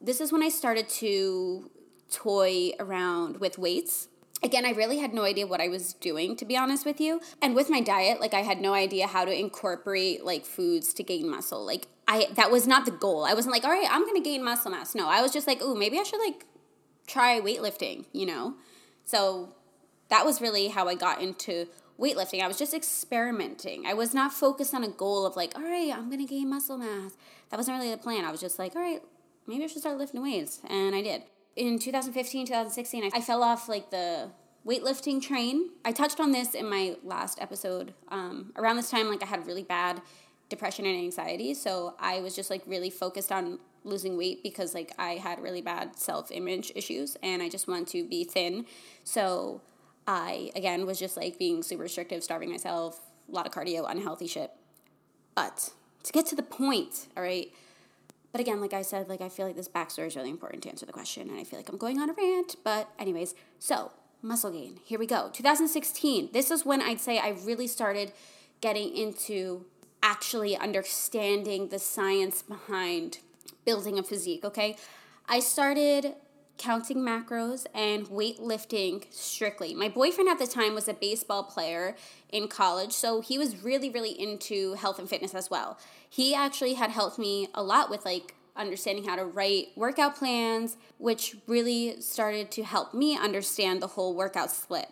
this 0.00 0.20
is 0.20 0.30
when 0.32 0.42
I 0.42 0.50
started 0.50 0.88
to 0.90 1.70
toy 2.10 2.72
around 2.78 3.38
with 3.38 3.58
weights. 3.58 4.08
Again, 4.42 4.66
I 4.66 4.70
really 4.72 4.98
had 4.98 5.14
no 5.14 5.22
idea 5.22 5.46
what 5.46 5.62
I 5.62 5.68
was 5.68 5.94
doing 5.94 6.36
to 6.36 6.44
be 6.44 6.56
honest 6.56 6.84
with 6.84 7.00
you. 7.00 7.20
And 7.40 7.54
with 7.54 7.70
my 7.70 7.80
diet, 7.80 8.20
like 8.20 8.34
I 8.34 8.42
had 8.42 8.60
no 8.60 8.74
idea 8.74 9.06
how 9.06 9.24
to 9.24 9.32
incorporate 9.32 10.24
like 10.24 10.44
foods 10.44 10.92
to 10.94 11.02
gain 11.02 11.30
muscle. 11.30 11.64
Like 11.64 11.88
I 12.06 12.28
that 12.34 12.50
was 12.50 12.66
not 12.66 12.84
the 12.84 12.90
goal. 12.90 13.24
I 13.24 13.32
wasn't 13.32 13.52
like, 13.52 13.64
"All 13.64 13.70
right, 13.70 13.88
I'm 13.90 14.02
going 14.02 14.22
to 14.22 14.28
gain 14.28 14.44
muscle 14.44 14.70
mass." 14.70 14.94
No, 14.94 15.08
I 15.08 15.22
was 15.22 15.32
just 15.32 15.46
like, 15.46 15.62
"Ooh, 15.62 15.74
maybe 15.74 15.98
I 15.98 16.02
should 16.02 16.20
like 16.20 16.44
try 17.06 17.40
weightlifting, 17.40 18.04
you 18.12 18.26
know? 18.26 18.54
So 19.04 19.54
that 20.08 20.24
was 20.24 20.40
really 20.40 20.68
how 20.68 20.88
I 20.88 20.94
got 20.94 21.20
into 21.20 21.66
weightlifting. 21.98 22.42
I 22.42 22.48
was 22.48 22.58
just 22.58 22.74
experimenting. 22.74 23.86
I 23.86 23.94
was 23.94 24.14
not 24.14 24.32
focused 24.32 24.74
on 24.74 24.84
a 24.84 24.88
goal 24.88 25.26
of 25.26 25.36
like, 25.36 25.56
all 25.56 25.62
right, 25.62 25.92
I'm 25.94 26.08
going 26.08 26.24
to 26.24 26.32
gain 26.32 26.50
muscle 26.50 26.78
mass. 26.78 27.16
That 27.50 27.56
wasn't 27.56 27.78
really 27.78 27.90
the 27.90 27.98
plan. 27.98 28.24
I 28.24 28.30
was 28.30 28.40
just 28.40 28.58
like, 28.58 28.74
all 28.76 28.82
right, 28.82 29.02
maybe 29.46 29.64
I 29.64 29.66
should 29.66 29.80
start 29.80 29.98
lifting 29.98 30.22
weights. 30.22 30.60
And 30.68 30.94
I 30.94 31.02
did. 31.02 31.22
In 31.54 31.78
2015, 31.78 32.46
2016, 32.46 33.10
I 33.14 33.20
fell 33.20 33.42
off 33.42 33.68
like 33.68 33.90
the 33.90 34.30
weightlifting 34.66 35.22
train. 35.22 35.70
I 35.84 35.92
touched 35.92 36.20
on 36.20 36.32
this 36.32 36.54
in 36.54 36.68
my 36.68 36.96
last 37.02 37.40
episode. 37.40 37.94
Um, 38.08 38.52
around 38.56 38.76
this 38.76 38.90
time, 38.90 39.08
like 39.08 39.22
I 39.22 39.26
had 39.26 39.46
really 39.46 39.62
bad 39.62 40.02
depression 40.48 40.84
and 40.84 40.96
anxiety. 40.96 41.54
So 41.54 41.94
I 41.98 42.20
was 42.20 42.36
just 42.36 42.50
like 42.50 42.62
really 42.66 42.90
focused 42.90 43.32
on 43.32 43.58
losing 43.86 44.16
weight 44.16 44.42
because 44.42 44.74
like 44.74 44.92
I 44.98 45.12
had 45.12 45.40
really 45.40 45.62
bad 45.62 45.98
self 45.98 46.30
image 46.30 46.72
issues 46.74 47.16
and 47.22 47.42
I 47.42 47.48
just 47.48 47.68
wanted 47.68 47.88
to 47.88 48.04
be 48.04 48.24
thin. 48.24 48.66
So 49.04 49.62
I 50.06 50.50
again 50.54 50.86
was 50.86 50.98
just 50.98 51.16
like 51.16 51.38
being 51.38 51.62
super 51.62 51.84
restrictive, 51.84 52.22
starving 52.22 52.50
myself, 52.50 53.00
a 53.28 53.32
lot 53.32 53.46
of 53.46 53.52
cardio, 53.52 53.88
unhealthy 53.88 54.26
shit. 54.26 54.50
But 55.34 55.70
to 56.02 56.12
get 56.12 56.26
to 56.26 56.36
the 56.36 56.42
point, 56.42 57.08
all 57.16 57.22
right. 57.22 57.50
But 58.32 58.40
again, 58.40 58.60
like 58.60 58.74
I 58.74 58.82
said, 58.82 59.08
like 59.08 59.20
I 59.20 59.28
feel 59.28 59.46
like 59.46 59.56
this 59.56 59.68
backstory 59.68 60.08
is 60.08 60.16
really 60.16 60.30
important 60.30 60.62
to 60.64 60.68
answer 60.68 60.84
the 60.84 60.92
question, 60.92 61.30
and 61.30 61.38
I 61.38 61.44
feel 61.44 61.58
like 61.58 61.68
I'm 61.68 61.78
going 61.78 61.98
on 61.98 62.10
a 62.10 62.12
rant. 62.12 62.56
But 62.64 62.90
anyways, 62.98 63.34
so 63.58 63.92
muscle 64.22 64.50
gain. 64.50 64.80
Here 64.84 64.98
we 64.98 65.06
go. 65.06 65.30
2016. 65.32 66.30
This 66.32 66.50
is 66.50 66.64
when 66.64 66.82
I'd 66.82 67.00
say 67.00 67.18
I 67.18 67.30
really 67.30 67.66
started 67.66 68.12
getting 68.60 68.94
into 68.94 69.64
actually 70.02 70.56
understanding 70.56 71.68
the 71.68 71.78
science 71.78 72.42
behind 72.42 73.18
building 73.66 73.98
a 73.98 74.02
physique, 74.02 74.44
okay? 74.44 74.76
I 75.28 75.40
started 75.40 76.14
counting 76.56 76.98
macros 76.98 77.66
and 77.74 78.06
weightlifting 78.06 79.04
strictly. 79.10 79.74
My 79.74 79.90
boyfriend 79.90 80.30
at 80.30 80.38
the 80.38 80.46
time 80.46 80.74
was 80.74 80.88
a 80.88 80.94
baseball 80.94 81.42
player 81.42 81.94
in 82.30 82.48
college, 82.48 82.92
so 82.92 83.20
he 83.20 83.36
was 83.36 83.62
really, 83.62 83.90
really 83.90 84.18
into 84.18 84.72
health 84.74 84.98
and 84.98 85.08
fitness 85.08 85.34
as 85.34 85.50
well. 85.50 85.78
He 86.08 86.34
actually 86.34 86.74
had 86.74 86.90
helped 86.90 87.18
me 87.18 87.48
a 87.54 87.62
lot 87.62 87.90
with 87.90 88.06
like 88.06 88.34
understanding 88.56 89.04
how 89.04 89.16
to 89.16 89.24
write 89.24 89.68
workout 89.76 90.16
plans, 90.16 90.78
which 90.96 91.36
really 91.46 92.00
started 92.00 92.50
to 92.52 92.64
help 92.64 92.94
me 92.94 93.18
understand 93.18 93.82
the 93.82 93.88
whole 93.88 94.14
workout 94.14 94.50
split, 94.50 94.88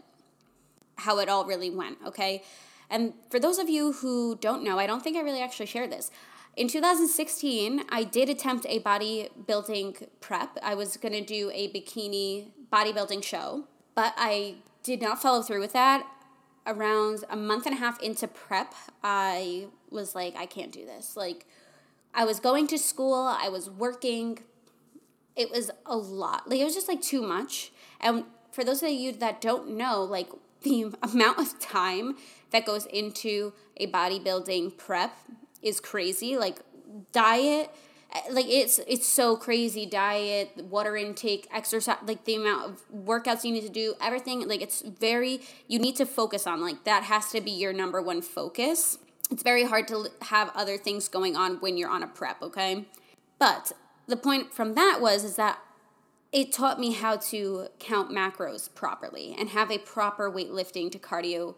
how 0.97 1.19
it 1.19 1.31
all 1.31 1.47
really 1.47 1.71
went, 1.71 1.97
okay? 2.07 2.43
And 2.91 3.15
for 3.31 3.41
those 3.41 3.59
of 3.59 3.71
you 3.71 3.93
who 3.93 4.37
don't 4.37 4.63
know, 4.63 4.79
I 4.79 4.87
don't 4.87 5.03
think 5.03 5.17
I 5.17 5.21
really 5.21 5.41
actually 5.41 5.67
shared 5.67 5.91
this. 5.91 6.11
In 6.57 6.69
2016, 6.69 7.83
I 7.89 8.05
did 8.05 8.29
attempt 8.29 8.65
a 8.69 8.79
bodybuilding 8.79 10.07
prep. 10.21 10.57
I 10.63 10.77
was 10.77 10.97
going 10.97 11.13
to 11.13 11.21
do 11.21 11.51
a 11.53 11.69
bikini 11.73 12.51
bodybuilding 12.73 13.25
show, 13.25 13.65
but 13.97 14.15
I 14.17 14.57
did 14.85 15.03
not 15.03 15.21
follow 15.21 15.43
through 15.43 15.61
with 15.61 15.73
that. 15.73 16.07
Around 16.65 17.25
a 17.29 17.37
month 17.37 17.67
and 17.67 17.75
a 17.75 17.79
half 17.79 18.01
into 18.01 18.29
prep, 18.29 18.73
I 19.03 19.67
was 19.91 20.15
like, 20.15 20.37
I 20.37 20.47
can't 20.47 20.71
do 20.71 20.87
this. 20.87 21.17
Like, 21.17 21.45
I 22.15 22.25
was 22.25 22.39
going 22.39 22.69
to 22.69 22.79
school, 22.79 23.15
I 23.15 23.49
was 23.49 23.69
working. 23.69 24.39
It 25.35 25.51
was 25.51 25.73
a 25.85 25.97
lot. 25.97 26.49
Like 26.49 26.61
it 26.61 26.65
was 26.65 26.75
just 26.75 26.87
like 26.87 27.03
too 27.03 27.21
much. 27.21 27.73
And 28.01 28.25
for 28.53 28.63
those 28.63 28.81
of 28.85 28.91
you 28.91 29.11
that 29.11 29.41
don't 29.41 29.71
know, 29.77 30.05
like 30.05 30.29
the 30.63 30.95
amount 31.03 31.39
of 31.39 31.59
time 31.59 32.17
that 32.53 32.65
goes 32.65 32.87
into 32.87 33.53
a 33.77 33.89
bodybuilding 33.89 34.79
prep 34.79 35.13
is 35.65 35.81
crazy. 35.81 36.37
Like 36.37 36.61
diet, 37.13 37.75
like 38.31 38.47
it's 38.47 38.79
it's 38.87 39.07
so 39.07 39.37
crazy. 39.37 39.87
Diet, 39.87 40.65
water 40.65 40.97
intake, 40.97 41.49
exercise, 41.53 41.99
like 42.07 42.25
the 42.25 42.37
amount 42.37 42.71
of 42.71 42.83
workouts 42.95 43.45
you 43.45 43.51
need 43.51 43.63
to 43.63 43.69
do, 43.69 43.95
everything. 44.01 44.47
Like 44.47 44.63
it's 44.63 44.83
very 44.83 45.41
you 45.67 45.79
need 45.79 45.97
to 45.97 46.07
focus 46.07 46.47
on. 46.47 46.61
Like 46.61 46.85
that 46.85 47.05
has 47.05 47.31
to 47.33 47.41
be 47.41 47.51
your 47.51 47.73
number 47.73 48.01
one 48.01 48.23
focus. 48.23 48.99
It's 49.31 49.43
very 49.43 49.65
hard 49.65 49.89
to 49.89 50.09
have 50.23 50.53
other 50.55 50.77
things 50.77 51.09
going 51.09 51.35
on 51.35 51.57
when 51.57 51.77
you're 51.77 51.91
on 51.91 52.03
a 52.03 52.07
prep. 52.07 52.43
Okay, 52.43 52.85
but 53.39 53.73
the 54.07 54.17
point 54.17 54.53
from 54.53 54.75
that 54.75 54.99
was 55.01 55.25
is 55.25 55.37
that 55.37 55.59
it 56.31 56.53
taught 56.53 56.81
me 56.81 56.93
how 56.93 57.17
to 57.17 57.69
count 57.79 58.11
macros 58.11 58.73
properly 58.75 59.37
and 59.39 59.51
have 59.51 59.71
a 59.71 59.79
proper 59.79 60.31
weightlifting 60.31 60.91
to 60.91 60.99
cardio 60.99 61.55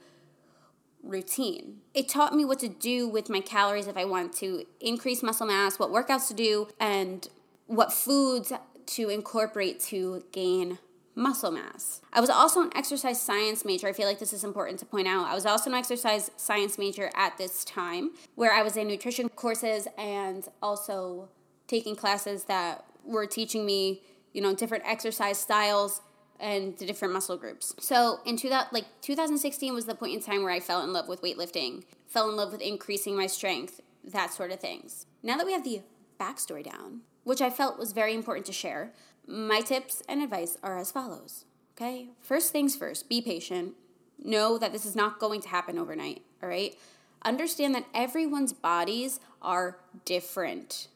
routine. 1.07 1.79
It 1.95 2.09
taught 2.09 2.35
me 2.35 2.45
what 2.45 2.59
to 2.61 2.69
do 2.69 3.09
with 3.09 3.29
my 3.29 3.41
calories 3.41 3.87
if 3.87 3.97
I 3.97 4.05
want 4.05 4.33
to 4.35 4.65
increase 4.81 5.23
muscle 5.23 5.47
mass, 5.47 5.79
what 5.79 5.91
workouts 5.91 6.29
to 6.29 6.35
do, 6.35 6.69
and 6.79 7.29
what 7.67 7.93
foods 7.93 8.53
to 8.87 9.09
incorporate 9.09 9.81
to 9.81 10.25
gain 10.33 10.79
muscle 11.17 11.51
mass. 11.51 12.03
I 12.13 12.21
was 12.21 12.31
also 12.31 12.61
an 12.61 12.71
exercise 12.77 13.21
science 13.21 13.65
major. 13.65 13.89
I 13.89 13.93
feel 13.93 14.07
like 14.07 14.19
this 14.19 14.33
is 14.33 14.45
important 14.45 14.79
to 14.81 14.87
point 14.87 15.09
out. 15.09 15.27
I 15.27 15.35
was 15.35 15.47
also 15.47 15.71
an 15.71 15.77
exercise 15.77 16.31
science 16.37 16.79
major 16.79 17.11
at 17.17 17.39
this 17.39 17.65
time 17.65 18.11
where 18.35 18.53
I 18.53 18.63
was 18.63 18.77
in 18.77 18.87
nutrition 18.87 19.29
courses 19.31 19.89
and 19.97 20.47
also 20.63 21.31
taking 21.67 21.97
classes 21.97 22.45
that 22.45 22.85
were 23.03 23.27
teaching 23.27 23.65
me, 23.65 24.03
you 24.35 24.43
know, 24.43 24.55
different 24.55 24.85
exercise 24.87 25.39
styles 25.39 26.03
and 26.41 26.77
the 26.79 26.87
different 26.87 27.15
muscle 27.15 27.37
groups. 27.37 27.75
So 27.79 28.21
in 28.25 28.37
two 28.37 28.49
that 28.49 28.73
like 28.73 28.87
2016 29.03 29.75
was 29.75 29.87
the 29.87 29.95
point 29.95 30.15
in 30.15 30.21
time 30.21 30.43
where 30.43 30.53
I 30.53 30.61
fell 30.61 30.83
in 30.83 30.93
love 30.93 31.09
with 31.09 31.23
weightlifting, 31.23 31.85
fell 32.07 32.29
in 32.29 32.37
love 32.37 32.53
with 32.53 32.61
increasing 32.61 33.17
my 33.17 33.27
strength, 33.27 33.81
that 34.05 34.33
sort 34.33 34.53
of 34.53 34.61
things. 34.61 35.07
Now 35.23 35.37
that 35.37 35.47
we 35.47 35.53
have 35.53 35.65
the 35.65 35.83
backstory 36.21 36.65
down, 36.65 37.01
which 37.25 37.41
I 37.41 37.51
felt 37.51 37.79
was 37.79 37.93
very 37.93 38.15
important 38.15 38.47
to 38.47 38.53
share, 38.53 38.93
my 39.27 39.61
tips 39.61 40.03
and 40.09 40.23
advice 40.23 40.57
are 40.63 40.79
as 40.79 40.93
follows. 40.93 41.45
Okay, 41.77 42.09
first 42.21 42.53
things 42.53 42.77
first, 42.77 43.09
be 43.09 43.21
patient. 43.21 43.75
Know 44.23 44.57
that 44.57 44.73
this 44.73 44.87
is 44.87 44.97
not 44.97 45.19
going 45.19 45.43
to 45.43 45.49
happen 45.49 45.79
overnight. 45.79 46.23
All 46.43 46.49
right, 46.49 46.75
understand 47.23 47.75
that 47.75 47.87
everyone's 47.93 48.53
bodies 48.53 49.21
are 49.43 49.79
different. 50.05 50.89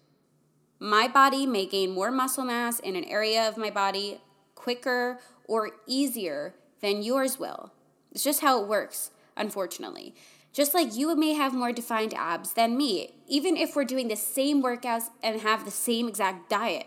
My 0.79 1.07
body 1.07 1.45
may 1.45 1.67
gain 1.67 1.91
more 1.91 2.11
muscle 2.11 2.45
mass 2.45 2.79
in 2.81 2.97
an 2.97 3.05
area 3.05 3.47
of 3.47 3.59
my 3.59 3.69
body 3.69 4.21
quicker 4.61 5.19
or 5.49 5.71
easier 5.87 6.55
than 6.83 7.03
yours 7.03 7.39
will. 7.39 7.73
It's 8.13 8.23
just 8.23 8.43
how 8.43 8.61
it 8.61 8.69
works, 8.69 9.11
unfortunately. 9.37 10.15
Just 10.53 10.75
like 10.75 10.95
you 10.95 11.17
may 11.17 11.33
have 11.33 11.55
more 11.55 11.73
defined 11.73 12.13
abs 12.13 12.53
than 12.53 12.77
me, 12.77 13.15
even 13.27 13.57
if 13.57 13.75
we're 13.75 13.85
doing 13.85 14.09
the 14.09 14.17
same 14.17 14.63
workouts 14.63 15.05
and 15.23 15.41
have 15.41 15.65
the 15.65 15.71
same 15.71 16.09
exact 16.09 16.51
diet, 16.51 16.87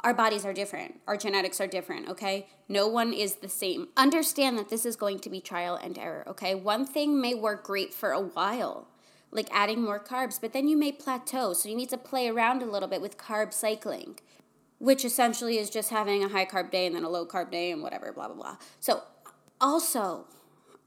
our 0.00 0.12
bodies 0.12 0.44
are 0.44 0.52
different. 0.52 1.00
Our 1.06 1.16
genetics 1.16 1.62
are 1.62 1.66
different, 1.66 2.10
okay? 2.10 2.46
No 2.68 2.88
one 2.88 3.14
is 3.14 3.36
the 3.36 3.48
same. 3.48 3.88
Understand 3.96 4.58
that 4.58 4.68
this 4.68 4.84
is 4.84 4.96
going 4.96 5.20
to 5.20 5.30
be 5.30 5.40
trial 5.40 5.76
and 5.76 5.96
error, 5.96 6.24
okay? 6.28 6.54
One 6.54 6.84
thing 6.84 7.20
may 7.22 7.34
work 7.34 7.64
great 7.64 7.94
for 7.94 8.10
a 8.10 8.20
while, 8.20 8.88
like 9.30 9.48
adding 9.50 9.82
more 9.82 9.98
carbs, 9.98 10.38
but 10.38 10.52
then 10.52 10.68
you 10.68 10.76
may 10.76 10.92
plateau. 10.92 11.54
So 11.54 11.70
you 11.70 11.76
need 11.76 11.88
to 11.88 11.96
play 11.96 12.28
around 12.28 12.62
a 12.62 12.66
little 12.66 12.88
bit 12.88 13.00
with 13.00 13.16
carb 13.16 13.54
cycling 13.54 14.18
which 14.84 15.02
essentially 15.02 15.56
is 15.56 15.70
just 15.70 15.88
having 15.88 16.22
a 16.22 16.28
high 16.28 16.44
carb 16.44 16.70
day 16.70 16.84
and 16.84 16.94
then 16.94 17.04
a 17.04 17.08
low 17.08 17.24
carb 17.24 17.50
day 17.50 17.70
and 17.70 17.82
whatever, 17.82 18.12
blah, 18.12 18.26
blah, 18.26 18.36
blah. 18.36 18.56
So 18.80 19.02
also 19.58 20.26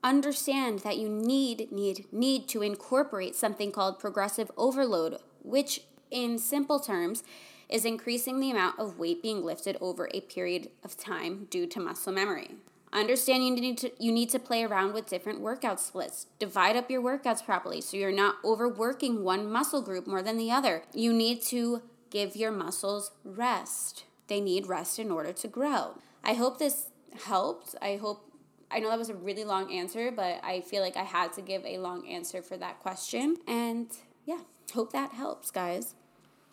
understand 0.03 0.79
that 0.79 0.97
you 0.97 1.09
need, 1.09 1.71
need, 1.71 2.05
need 2.11 2.47
to 2.49 2.61
incorporate 2.61 3.35
something 3.35 3.71
called 3.71 3.97
progressive 3.97 4.51
overload, 4.55 5.17
which 5.41 5.81
in 6.11 6.37
simple 6.37 6.79
terms 6.79 7.23
is 7.69 7.85
increasing 7.85 8.39
the 8.39 8.51
amount 8.51 8.77
of 8.77 8.99
weight 8.99 9.23
being 9.23 9.43
lifted 9.43 9.75
over 9.81 10.07
a 10.13 10.21
period 10.21 10.69
of 10.83 10.95
time 10.95 11.47
due 11.49 11.65
to 11.65 11.79
muscle 11.79 12.13
memory. 12.13 12.51
Understand 12.93 13.43
you 13.45 13.51
need 13.51 13.77
to 13.79 13.91
you 13.99 14.11
need 14.11 14.29
to 14.29 14.39
play 14.39 14.63
around 14.63 14.93
with 14.93 15.09
different 15.09 15.41
workout 15.41 15.79
splits. 15.79 16.27
Divide 16.39 16.77
up 16.77 16.89
your 16.89 17.01
workouts 17.01 17.43
properly 17.43 17.81
so 17.81 17.97
you're 17.97 18.11
not 18.11 18.35
overworking 18.45 19.23
one 19.23 19.51
muscle 19.51 19.81
group 19.81 20.07
more 20.07 20.21
than 20.21 20.37
the 20.37 20.51
other. 20.51 20.83
You 20.93 21.11
need 21.11 21.41
to 21.47 21.81
give 22.09 22.35
your 22.35 22.51
muscles 22.51 23.11
rest. 23.23 24.05
They 24.27 24.41
need 24.41 24.67
rest 24.67 24.99
in 24.99 25.11
order 25.11 25.33
to 25.33 25.47
grow. 25.47 25.99
I 26.23 26.33
hope 26.33 26.59
this 26.59 26.89
helped. 27.25 27.75
I 27.81 27.95
hope 27.95 28.23
I 28.69 28.79
know 28.79 28.89
that 28.89 28.99
was 28.99 29.09
a 29.09 29.15
really 29.15 29.45
long 29.45 29.73
answer, 29.73 30.11
but 30.11 30.43
I 30.43 30.61
feel 30.61 30.81
like 30.81 30.97
I 30.97 31.03
had 31.03 31.33
to 31.33 31.41
give 31.41 31.65
a 31.65 31.77
long 31.77 32.07
answer 32.07 32.41
for 32.41 32.57
that 32.57 32.79
question. 32.79 33.37
And 33.47 33.87
yeah, 34.25 34.41
hope 34.73 34.91
that 34.91 35.13
helps, 35.13 35.51
guys. 35.51 35.95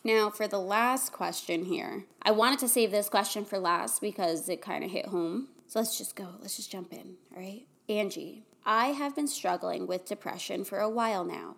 Now, 0.05 0.31
for 0.31 0.47
the 0.47 0.61
last 0.61 1.12
question 1.12 1.64
here, 1.64 2.05
I 2.23 2.31
wanted 2.31 2.59
to 2.61 2.69
save 2.69 2.90
this 2.90 3.09
question 3.09 3.45
for 3.45 3.59
last 3.59 4.01
because 4.01 4.49
it 4.49 4.61
kind 4.61 4.85
of 4.85 4.90
hit 4.90 5.07
home. 5.07 5.49
So 5.67 5.81
let's 5.81 5.99
just 5.99 6.14
go. 6.14 6.29
Let's 6.40 6.57
just 6.57 6.71
jump 6.71 6.93
in, 6.93 7.17
all 7.35 7.43
right? 7.43 7.62
Angie, 7.88 8.45
I 8.67 8.88
have 8.88 9.17
been 9.17 9.27
struggling 9.27 9.87
with 9.87 10.07
depression 10.07 10.62
for 10.64 10.79
a 10.79 10.90
while 10.90 11.25
now. 11.25 11.57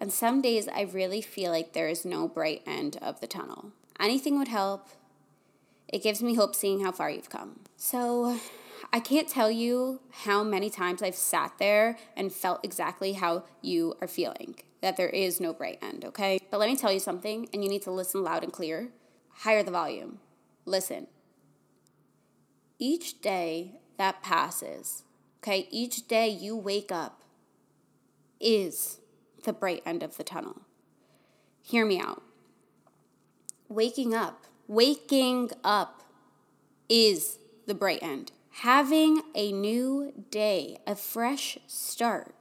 And 0.00 0.10
some 0.12 0.40
days 0.40 0.66
I 0.66 0.82
really 0.82 1.20
feel 1.20 1.52
like 1.52 1.72
there 1.74 1.88
is 1.88 2.04
no 2.04 2.26
bright 2.26 2.62
end 2.66 2.96
of 3.02 3.20
the 3.20 3.26
tunnel. 3.26 3.72
Anything 4.00 4.38
would 4.38 4.48
help. 4.48 4.88
It 5.88 6.02
gives 6.02 6.22
me 6.22 6.34
hope 6.34 6.54
seeing 6.54 6.82
how 6.82 6.92
far 6.92 7.10
you've 7.10 7.28
come. 7.28 7.60
So 7.76 8.40
I 8.92 9.00
can't 9.00 9.28
tell 9.28 9.50
you 9.50 10.00
how 10.10 10.42
many 10.42 10.70
times 10.70 11.02
I've 11.02 11.14
sat 11.14 11.52
there 11.58 11.98
and 12.16 12.32
felt 12.32 12.64
exactly 12.64 13.12
how 13.12 13.44
you 13.60 13.94
are 14.00 14.08
feeling 14.08 14.56
that 14.80 14.96
there 14.96 15.10
is 15.10 15.40
no 15.40 15.52
bright 15.52 15.78
end, 15.82 16.04
okay? 16.06 16.38
But 16.50 16.58
let 16.58 16.70
me 16.70 16.76
tell 16.76 16.90
you 16.90 17.00
something, 17.00 17.48
and 17.52 17.62
you 17.62 17.68
need 17.68 17.82
to 17.82 17.90
listen 17.90 18.24
loud 18.24 18.42
and 18.42 18.52
clear. 18.52 18.88
Higher 19.30 19.62
the 19.62 19.70
volume. 19.70 20.20
Listen. 20.64 21.06
Each 22.78 23.20
day 23.20 23.80
that 23.98 24.22
passes, 24.22 25.04
okay, 25.42 25.68
each 25.70 26.08
day 26.08 26.28
you 26.28 26.56
wake 26.56 26.90
up 26.90 27.22
is 28.40 29.00
the 29.44 29.52
bright 29.52 29.82
end 29.84 30.02
of 30.02 30.16
the 30.16 30.24
tunnel. 30.24 30.62
Hear 31.62 31.84
me 31.86 32.00
out. 32.00 32.22
Waking 33.68 34.14
up, 34.14 34.46
waking 34.66 35.50
up 35.62 36.02
is 36.88 37.38
the 37.66 37.74
bright 37.74 38.02
end. 38.02 38.32
Having 38.50 39.22
a 39.34 39.52
new 39.52 40.12
day, 40.30 40.78
a 40.86 40.96
fresh 40.96 41.56
start, 41.66 42.34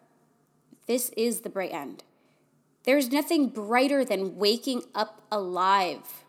this 0.88 1.10
is 1.16 1.42
the 1.42 1.50
bright 1.50 1.72
end. 1.72 2.04
There's 2.84 3.12
nothing 3.12 3.50
brighter 3.50 4.04
than 4.04 4.38
waking 4.38 4.84
up 4.96 5.22
alive. 5.32 6.24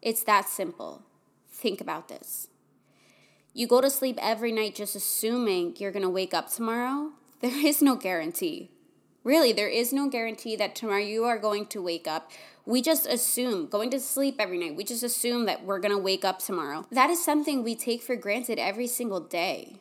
It's 0.00 0.22
that 0.22 0.48
simple. 0.48 1.02
Think 1.50 1.80
about 1.80 2.06
this. 2.06 2.46
You 3.52 3.66
go 3.66 3.80
to 3.80 3.90
sleep 3.90 4.18
every 4.22 4.52
night 4.52 4.76
just 4.76 4.94
assuming 4.94 5.74
you're 5.78 5.90
going 5.90 6.04
to 6.04 6.08
wake 6.08 6.32
up 6.32 6.48
tomorrow. 6.48 7.10
There 7.40 7.66
is 7.66 7.82
no 7.82 7.96
guarantee. 7.96 8.70
Really, 9.24 9.54
there 9.54 9.68
is 9.68 9.90
no 9.90 10.10
guarantee 10.10 10.54
that 10.56 10.74
tomorrow 10.74 10.98
you 10.98 11.24
are 11.24 11.38
going 11.38 11.64
to 11.68 11.80
wake 11.80 12.06
up. 12.06 12.30
We 12.66 12.82
just 12.82 13.06
assume, 13.06 13.68
going 13.68 13.88
to 13.90 13.98
sleep 13.98 14.36
every 14.38 14.58
night, 14.58 14.76
we 14.76 14.84
just 14.84 15.02
assume 15.02 15.46
that 15.46 15.64
we're 15.64 15.78
going 15.78 15.94
to 15.94 15.98
wake 15.98 16.26
up 16.26 16.40
tomorrow. 16.40 16.84
That 16.90 17.08
is 17.08 17.24
something 17.24 17.62
we 17.62 17.74
take 17.74 18.02
for 18.02 18.16
granted 18.16 18.58
every 18.58 18.86
single 18.86 19.20
day. 19.20 19.76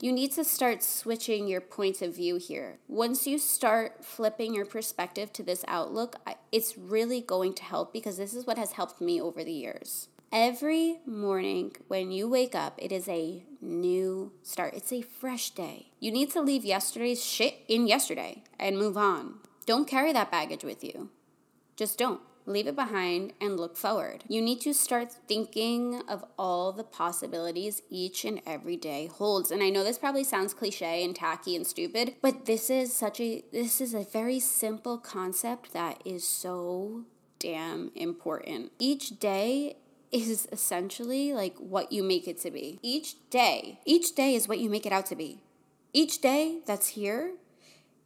You 0.00 0.12
need 0.12 0.32
to 0.32 0.44
start 0.44 0.84
switching 0.84 1.48
your 1.48 1.60
point 1.60 2.00
of 2.00 2.14
view 2.14 2.36
here. 2.36 2.78
Once 2.86 3.26
you 3.26 3.38
start 3.38 4.04
flipping 4.04 4.54
your 4.54 4.66
perspective 4.66 5.32
to 5.32 5.42
this 5.42 5.64
outlook, 5.66 6.16
it's 6.52 6.78
really 6.78 7.20
going 7.20 7.54
to 7.54 7.64
help 7.64 7.92
because 7.92 8.18
this 8.18 8.34
is 8.34 8.46
what 8.46 8.58
has 8.58 8.72
helped 8.72 9.00
me 9.00 9.20
over 9.20 9.42
the 9.42 9.52
years. 9.52 10.08
Every 10.32 10.98
morning 11.06 11.76
when 11.88 12.10
you 12.10 12.28
wake 12.28 12.54
up, 12.54 12.74
it 12.78 12.90
is 12.90 13.08
a 13.08 13.44
new 13.60 14.32
start. 14.42 14.74
It's 14.74 14.92
a 14.92 15.02
fresh 15.02 15.50
day. 15.50 15.92
You 16.00 16.10
need 16.10 16.30
to 16.32 16.40
leave 16.40 16.64
yesterday's 16.64 17.24
shit 17.24 17.60
in 17.68 17.86
yesterday 17.86 18.42
and 18.58 18.78
move 18.78 18.96
on. 18.96 19.36
Don't 19.66 19.88
carry 19.88 20.12
that 20.12 20.30
baggage 20.30 20.64
with 20.64 20.82
you. 20.82 21.10
Just 21.76 21.98
don't. 21.98 22.20
Leave 22.44 22.68
it 22.68 22.76
behind 22.76 23.32
and 23.40 23.58
look 23.58 23.76
forward. 23.76 24.22
You 24.28 24.40
need 24.40 24.60
to 24.60 24.72
start 24.72 25.12
thinking 25.26 26.02
of 26.08 26.24
all 26.38 26.70
the 26.70 26.84
possibilities 26.84 27.82
each 27.90 28.24
and 28.24 28.40
every 28.46 28.76
day 28.76 29.08
holds. 29.08 29.50
And 29.50 29.62
I 29.62 29.70
know 29.70 29.82
this 29.82 29.98
probably 29.98 30.22
sounds 30.22 30.54
cliche 30.54 31.04
and 31.04 31.14
tacky 31.14 31.56
and 31.56 31.66
stupid, 31.66 32.14
but 32.22 32.46
this 32.46 32.70
is 32.70 32.92
such 32.92 33.20
a 33.20 33.42
this 33.52 33.80
is 33.80 33.94
a 33.94 34.04
very 34.04 34.38
simple 34.38 34.96
concept 34.96 35.72
that 35.72 36.00
is 36.04 36.26
so 36.26 37.04
damn 37.40 37.90
important. 37.96 38.70
Each 38.78 39.18
day 39.18 39.78
is 40.12 40.48
essentially 40.52 41.32
like 41.32 41.56
what 41.58 41.92
you 41.92 42.02
make 42.02 42.28
it 42.28 42.40
to 42.42 42.50
be. 42.50 42.78
Each 42.82 43.14
day, 43.30 43.80
each 43.84 44.14
day 44.14 44.34
is 44.34 44.48
what 44.48 44.58
you 44.58 44.70
make 44.70 44.86
it 44.86 44.92
out 44.92 45.06
to 45.06 45.16
be. 45.16 45.42
Each 45.92 46.20
day 46.20 46.60
that's 46.66 46.88
here 46.88 47.34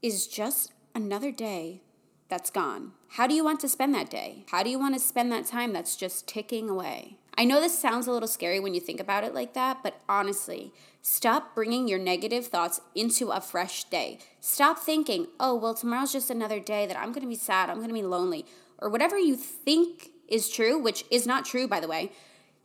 is 0.03 0.27
just 0.27 0.73
another 0.95 1.31
day 1.31 1.83
that's 2.31 2.51
gone? 2.51 2.93
How 3.09 3.27
do 3.27 3.35
you 3.35 3.45
want 3.45 3.61
to 3.61 3.69
spend 3.69 3.95
that 3.95 4.09
day? 4.09 4.45
How 4.51 4.63
do 4.63 4.71
you 4.71 4.79
want 4.79 4.95
to 4.95 5.01
spend 5.01 5.31
that 5.33 5.47
time 5.47 5.73
that's 5.73 5.97
just 5.97 6.27
ticking 6.27 6.71
away? 6.71 7.17
I 7.37 7.45
know 7.45 7.61
this 7.61 7.79
sounds 7.79 8.07
a 8.07 8.13
little 8.13 8.29
scary 8.29 8.61
when 8.61 8.75
you 8.75 8.81
think 8.81 9.01
about 9.01 9.25
it 9.25 9.35
like 9.35 9.55
that, 9.55 9.83
but 9.83 10.01
honestly, 10.09 10.73
stop 11.03 11.55
bringing 11.55 11.89
your 11.89 11.99
negative 11.99 12.47
thoughts 12.47 12.81
into 12.95 13.31
a 13.31 13.41
fresh 13.41 13.85
day. 13.85 14.19
Stop 14.41 14.79
thinking, 14.79 15.27
oh, 15.39 15.55
well, 15.57 15.75
tomorrow's 15.75 16.13
just 16.13 16.31
another 16.31 16.61
day 16.61 16.87
that 16.87 16.99
I'm 16.99 17.13
going 17.13 17.23
to 17.23 17.29
be 17.29 17.35
sad, 17.35 17.69
I'm 17.69 17.77
going 17.77 17.89
to 17.89 17.95
be 17.95 18.03
lonely, 18.03 18.47
or 18.79 18.89
whatever 18.89 19.19
you 19.19 19.37
think 19.37 20.11
is 20.31 20.49
true, 20.49 20.79
which 20.79 21.05
is 21.11 21.27
not 21.27 21.45
true, 21.45 21.67
by 21.69 21.81
the 21.81 21.89
way. 21.89 22.13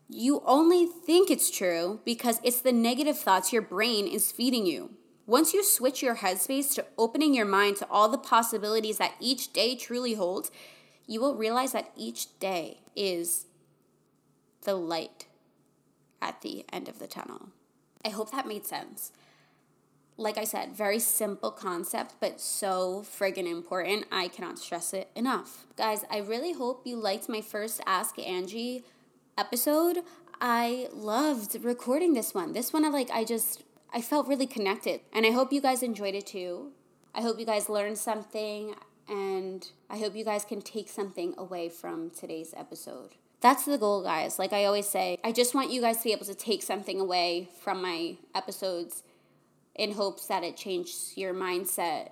You 0.07 0.41
only 0.45 0.85
think 0.85 1.31
it's 1.31 1.49
true 1.49 1.99
because 2.05 2.39
it's 2.43 2.61
the 2.61 2.71
negative 2.71 3.17
thoughts 3.17 3.51
your 3.51 3.61
brain 3.61 4.07
is 4.07 4.31
feeding 4.31 4.65
you. 4.65 4.91
Once 5.25 5.53
you 5.53 5.63
switch 5.63 6.03
your 6.03 6.17
headspace 6.17 6.75
to 6.75 6.85
opening 6.97 7.33
your 7.33 7.45
mind 7.45 7.77
to 7.77 7.87
all 7.89 8.07
the 8.07 8.17
possibilities 8.17 8.99
that 8.99 9.15
each 9.19 9.51
day 9.51 9.75
truly 9.75 10.13
holds, 10.13 10.51
you 11.07 11.19
will 11.19 11.35
realize 11.35 11.71
that 11.71 11.91
each 11.95 12.37
day 12.39 12.81
is 12.95 13.47
the 14.61 14.75
light 14.75 15.25
at 16.21 16.41
the 16.41 16.63
end 16.71 16.87
of 16.87 16.99
the 16.99 17.07
tunnel. 17.07 17.49
I 18.03 18.09
hope 18.09 18.31
that 18.31 18.47
made 18.47 18.65
sense. 18.67 19.11
Like 20.17 20.37
I 20.37 20.45
said, 20.45 20.71
very 20.73 20.99
simple 20.99 21.51
concept, 21.51 22.15
but 22.21 22.39
so 22.39 23.03
friggin' 23.03 23.49
important. 23.49 24.05
I 24.11 24.29
cannot 24.29 24.59
stress 24.59 24.93
it 24.93 25.09
enough. 25.13 25.65
Guys, 25.75 26.05
I 26.09 26.19
really 26.19 26.53
hope 26.53 26.87
you 26.87 26.95
liked 26.95 27.27
my 27.27 27.41
first 27.41 27.81
Ask 27.85 28.17
Angie 28.17 28.85
episode. 29.37 29.99
I 30.39 30.87
loved 30.93 31.57
recording 31.61 32.13
this 32.13 32.33
one. 32.33 32.53
This 32.53 32.71
one, 32.71 32.85
I 32.85 32.89
like, 32.89 33.09
I 33.11 33.25
just, 33.25 33.63
I 33.93 34.01
felt 34.01 34.27
really 34.27 34.47
connected. 34.47 35.01
And 35.11 35.25
I 35.25 35.31
hope 35.31 35.51
you 35.51 35.59
guys 35.59 35.83
enjoyed 35.83 36.15
it 36.15 36.27
too. 36.27 36.71
I 37.13 37.21
hope 37.21 37.37
you 37.37 37.45
guys 37.45 37.67
learned 37.67 37.97
something, 37.97 38.75
and 39.09 39.67
I 39.89 39.97
hope 39.97 40.15
you 40.15 40.25
guys 40.25 40.45
can 40.45 40.61
take 40.61 40.89
something 40.89 41.33
away 41.37 41.67
from 41.69 42.09
today's 42.09 42.53
episode. 42.55 43.11
That's 43.41 43.65
the 43.65 43.77
goal, 43.77 44.01
guys. 44.01 44.39
Like 44.39 44.53
I 44.53 44.63
always 44.65 44.87
say, 44.87 45.17
I 45.23 45.33
just 45.33 45.53
want 45.53 45.71
you 45.71 45.81
guys 45.81 45.97
to 45.97 46.03
be 46.05 46.13
able 46.13 46.25
to 46.25 46.35
take 46.35 46.63
something 46.63 46.99
away 46.99 47.49
from 47.61 47.81
my 47.81 48.15
episodes 48.33 49.03
in 49.75 49.93
hopes 49.93 50.27
that 50.27 50.43
it 50.43 50.57
changes 50.57 51.13
your 51.15 51.33
mindset 51.33 52.09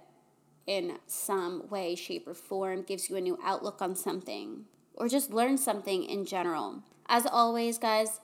in 0.65 0.97
some 1.07 1.67
way, 1.69 1.95
shape, 1.95 2.27
or 2.27 2.33
form, 2.33 2.83
gives 2.83 3.09
you 3.09 3.15
a 3.15 3.21
new 3.21 3.37
outlook 3.43 3.81
on 3.81 3.95
something, 3.95 4.65
or 4.95 5.07
just 5.07 5.31
learn 5.31 5.57
something 5.57 6.03
in 6.03 6.25
general. 6.25 6.83
As 7.07 7.25
always, 7.25 7.77
guys, 7.77 8.19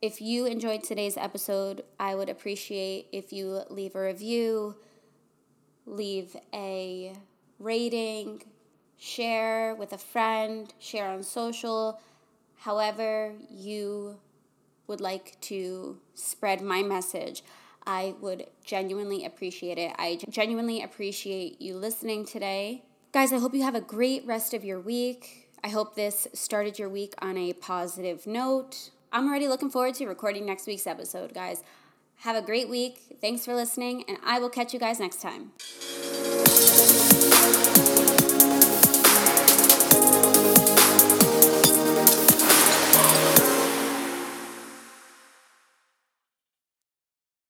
if 0.00 0.20
you 0.20 0.46
enjoyed 0.46 0.82
today's 0.82 1.16
episode, 1.16 1.84
I 1.98 2.14
would 2.14 2.28
appreciate 2.28 3.08
if 3.12 3.32
you 3.32 3.62
leave 3.68 3.94
a 3.94 4.02
review, 4.02 4.76
leave 5.86 6.36
a 6.52 7.14
rating, 7.58 8.42
share 8.96 9.74
with 9.74 9.92
a 9.92 9.98
friend, 9.98 10.72
share 10.78 11.08
on 11.08 11.22
social 11.22 12.00
however 12.64 13.34
you 13.50 14.18
would 14.86 15.00
like 15.00 15.38
to 15.42 15.98
spread 16.14 16.62
my 16.62 16.82
message. 16.82 17.42
I 17.86 18.14
would 18.20 18.46
genuinely 18.64 19.24
appreciate 19.24 19.78
it. 19.78 19.94
I 19.98 20.18
genuinely 20.30 20.82
appreciate 20.82 21.60
you 21.60 21.76
listening 21.76 22.24
today. 22.24 22.84
Guys, 23.12 23.32
I 23.32 23.38
hope 23.38 23.54
you 23.54 23.62
have 23.62 23.74
a 23.74 23.80
great 23.80 24.26
rest 24.26 24.54
of 24.54 24.64
your 24.64 24.80
week. 24.80 25.48
I 25.62 25.68
hope 25.68 25.94
this 25.94 26.26
started 26.34 26.78
your 26.78 26.88
week 26.88 27.14
on 27.20 27.38
a 27.38 27.52
positive 27.52 28.26
note. 28.26 28.90
I'm 29.12 29.28
already 29.28 29.48
looking 29.48 29.70
forward 29.70 29.94
to 29.94 30.06
recording 30.06 30.44
next 30.44 30.66
week's 30.66 30.86
episode, 30.86 31.32
guys. 31.32 31.62
Have 32.16 32.36
a 32.36 32.42
great 32.42 32.68
week. 32.68 33.18
Thanks 33.20 33.44
for 33.44 33.54
listening, 33.54 34.04
and 34.08 34.18
I 34.24 34.38
will 34.40 34.50
catch 34.50 34.72
you 34.72 34.80
guys 34.80 34.98
next 34.98 35.22
time. 35.22 35.52